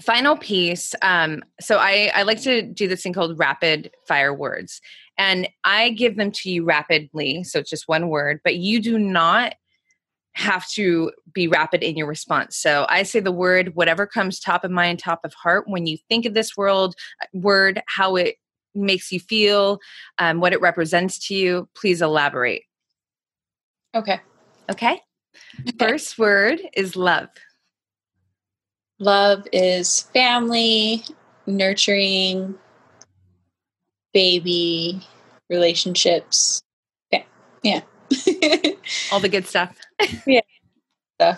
[0.00, 0.94] final piece.
[1.02, 4.80] Um, so I, I like to do this thing called rapid fire words.
[5.16, 7.44] And I give them to you rapidly.
[7.44, 9.54] So it's just one word, but you do not
[10.34, 12.56] have to be rapid in your response.
[12.56, 15.96] So I say the word, whatever comes top of mind, top of heart, when you
[16.08, 18.36] think of this world uh, word, how it
[18.74, 19.78] makes you feel,
[20.18, 22.64] um, what it represents to you, please elaborate.
[23.94, 24.20] Okay.
[24.70, 25.00] Okay.
[25.78, 27.28] First word is love.
[28.98, 31.04] Love is family,
[31.46, 32.56] nurturing,
[34.12, 35.00] baby,
[35.48, 36.62] relationships.
[37.12, 37.22] Yeah.
[37.62, 37.80] Yeah.
[39.12, 39.76] All the good stuff.
[40.26, 41.36] yeah.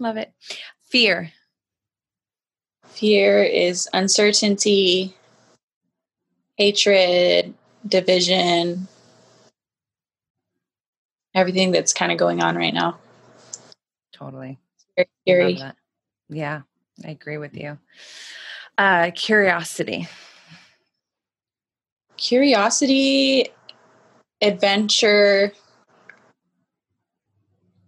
[0.00, 0.32] Love it.
[0.88, 1.30] Fear.
[2.86, 5.16] Fear is uncertainty,
[6.56, 7.54] hatred,
[7.86, 8.86] division,
[11.34, 12.98] everything that's kind of going on right now.
[14.12, 14.58] Totally.
[14.96, 15.72] It's very scary.
[16.28, 16.62] Yeah,
[17.04, 17.78] I agree with you.
[18.78, 20.08] Uh, curiosity.
[22.16, 23.48] Curiosity,
[24.40, 25.52] adventure,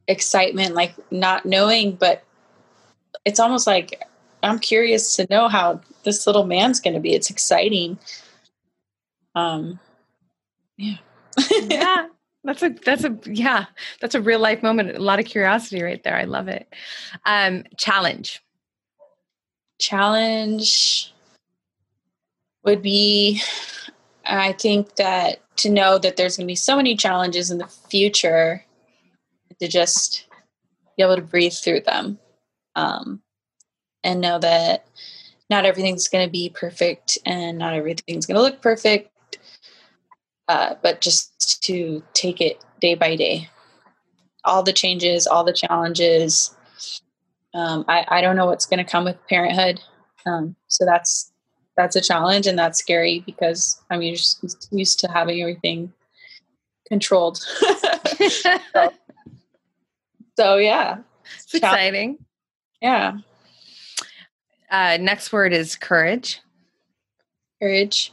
[0.09, 2.25] excitement, like not knowing, but
[3.25, 4.03] it's almost like
[4.43, 7.15] I'm curious to know how this little man's going to be.
[7.15, 7.99] It's exciting.
[9.35, 9.79] Um,
[10.77, 10.97] yeah.
[11.51, 12.07] yeah.
[12.45, 13.67] That's a that's a yeah
[14.01, 14.97] that's a real life moment.
[14.97, 16.17] A lot of curiosity right there.
[16.17, 16.73] I love it.
[17.25, 18.41] Um, challenge.
[19.81, 21.13] Challenge
[22.67, 23.41] would be,
[24.27, 27.67] I think that to know that there's going to be so many challenges in the
[27.67, 28.65] future,
[29.61, 30.27] to just
[30.97, 32.19] be able to breathe through them,
[32.75, 33.23] um,
[34.05, 34.87] and know that
[35.49, 39.11] not everything's going to be perfect and not everything's going to look perfect
[40.49, 43.49] uh, but just to take it day by day.
[44.45, 46.55] All the changes, all the challenges.
[47.55, 49.81] Um, I, I don't know what's going to come with parenthood,
[50.25, 51.33] um, so that's
[51.77, 55.93] that's a challenge and that's scary because I'm used used to having everything
[56.87, 57.39] controlled.
[58.29, 58.59] so,
[60.37, 60.99] so, yeah,
[61.37, 62.19] it's exciting.
[62.81, 63.19] Yeah.
[64.71, 66.41] Uh, next word is courage.
[67.61, 68.13] Courage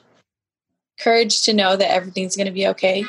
[1.00, 3.04] courage to know that everything's going to be okay.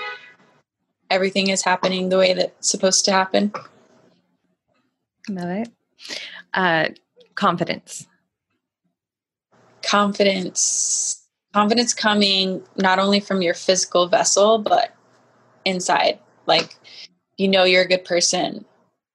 [1.11, 3.53] Everything is happening the way that's supposed to happen.
[5.29, 5.69] Love it.
[6.53, 6.89] Uh,
[7.35, 8.07] confidence.
[9.83, 11.27] Confidence.
[11.53, 14.95] Confidence coming not only from your physical vessel, but
[15.65, 16.19] inside.
[16.47, 16.77] Like,
[17.37, 18.65] you know, you're a good person.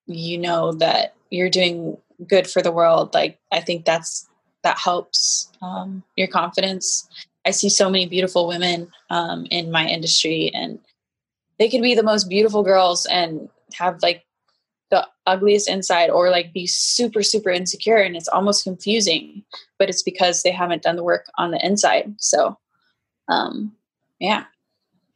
[0.10, 1.97] You know that you're doing
[2.28, 3.14] good for the world.
[3.14, 4.28] Like, I think that's
[4.64, 7.07] that helps um, your confidence
[7.45, 10.80] I see so many beautiful women um, in my industry, and
[11.57, 14.26] they can be the most beautiful girls and have like
[14.91, 19.44] the ugliest inside, or like be super, super insecure, and it's almost confusing.
[19.77, 22.14] But it's because they haven't done the work on the inside.
[22.19, 22.57] So,
[23.30, 23.73] um,
[24.19, 24.45] yeah,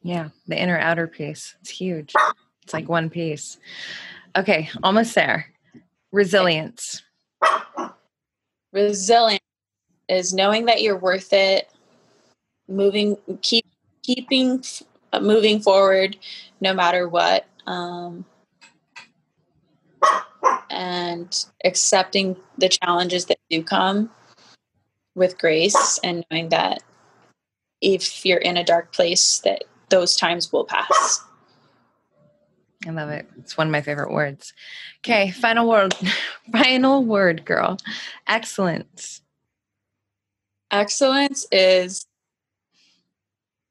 [0.02, 1.56] yeah, the inner outer piece.
[1.62, 2.14] It's huge.
[2.64, 3.58] It's like one piece.
[4.36, 5.46] Okay, almost there.
[6.12, 7.04] Resilience.
[8.72, 9.44] Resilience
[10.10, 11.70] is knowing that you're worth it
[12.68, 13.66] moving keep
[14.04, 14.64] keeping
[15.12, 16.18] uh, moving forward
[16.62, 18.26] no matter what um,
[20.70, 24.10] and accepting the challenges that do come
[25.16, 26.82] with grace and knowing that
[27.82, 31.22] if you're in a dark place that those times will pass
[32.86, 33.28] I love it.
[33.38, 34.54] It's one of my favorite words.
[35.00, 35.96] Okay, final word.
[36.52, 37.78] final word, girl.
[38.28, 39.22] Excellence.
[40.72, 42.06] Excellence is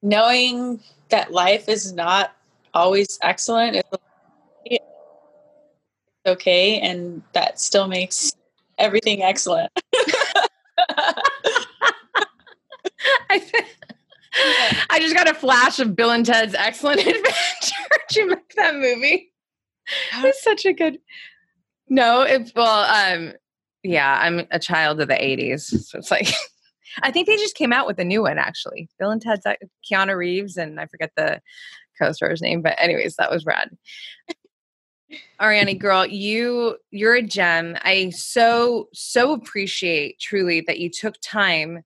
[0.02, 0.80] knowing
[1.10, 2.34] that life is not
[2.74, 3.84] always excellent
[4.64, 4.84] It's
[6.26, 8.34] okay, and that still makes
[8.78, 9.70] everything excellent.
[14.90, 17.26] I, just got a flash of Bill and Ted's Excellent Adventure.
[18.08, 19.32] Did you make that movie?
[20.18, 20.98] It's such a good.
[21.88, 23.34] No, it well, um,
[23.82, 26.28] yeah, I'm a child of the '80s, so it's like
[27.02, 28.88] I think they just came out with a new one actually.
[28.98, 29.54] Bill and Ted's uh,
[29.90, 31.40] Keanu Reeves and I forget the
[32.00, 33.70] co-star's name, but anyways, that was rad.
[35.40, 37.76] Arianny, girl, you you're a gem.
[37.82, 41.82] I so so appreciate truly that you took time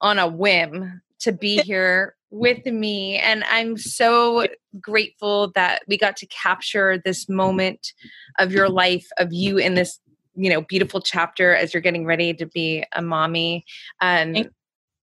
[0.00, 4.46] on a whim to be here with me and I'm so
[4.80, 7.92] grateful that we got to capture this moment
[8.38, 9.98] of your life of you in this
[10.34, 13.64] you know beautiful chapter as you're getting ready to be a mommy.
[14.00, 14.50] And um,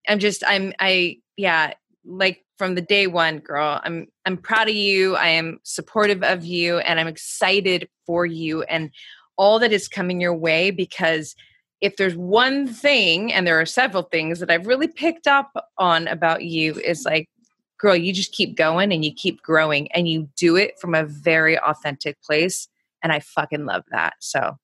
[0.07, 1.73] i'm just i'm i yeah
[2.05, 6.45] like from the day one girl i'm i'm proud of you i am supportive of
[6.45, 8.91] you and i'm excited for you and
[9.37, 11.35] all that is coming your way because
[11.81, 16.07] if there's one thing and there are several things that i've really picked up on
[16.07, 17.29] about you is like
[17.77, 21.05] girl you just keep going and you keep growing and you do it from a
[21.05, 22.67] very authentic place
[23.03, 24.57] and i fucking love that so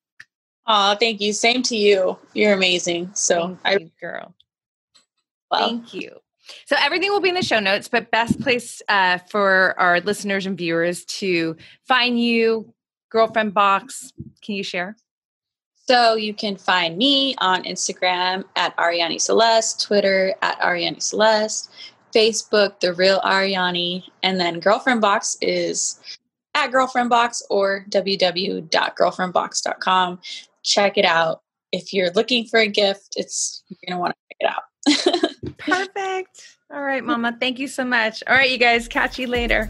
[0.67, 1.33] Oh, thank you.
[1.33, 2.17] Same to you.
[2.33, 3.11] You're amazing.
[3.13, 4.35] So I girl.
[5.49, 6.17] Well, thank you.
[6.65, 10.45] So everything will be in the show notes, but best place uh, for our listeners
[10.45, 11.55] and viewers to
[11.87, 12.73] find you,
[13.09, 14.11] girlfriend box.
[14.41, 14.95] Can you share?
[15.91, 21.69] So you can find me on Instagram at Arianny Celeste, Twitter at Arianny Celeste,
[22.15, 25.99] Facebook, The Real Arianny, and then Girlfriend Box is
[26.55, 30.19] at Girlfriend Box or www.girlfriendbox.com
[30.63, 31.41] check it out.
[31.73, 34.63] If you're looking for a gift, it's you're gonna want to check it out.
[35.57, 36.55] Perfect.
[36.71, 37.35] All right, Mama.
[37.37, 38.23] Thank you so much.
[38.27, 38.87] All right, you guys.
[38.87, 39.69] Catch you later.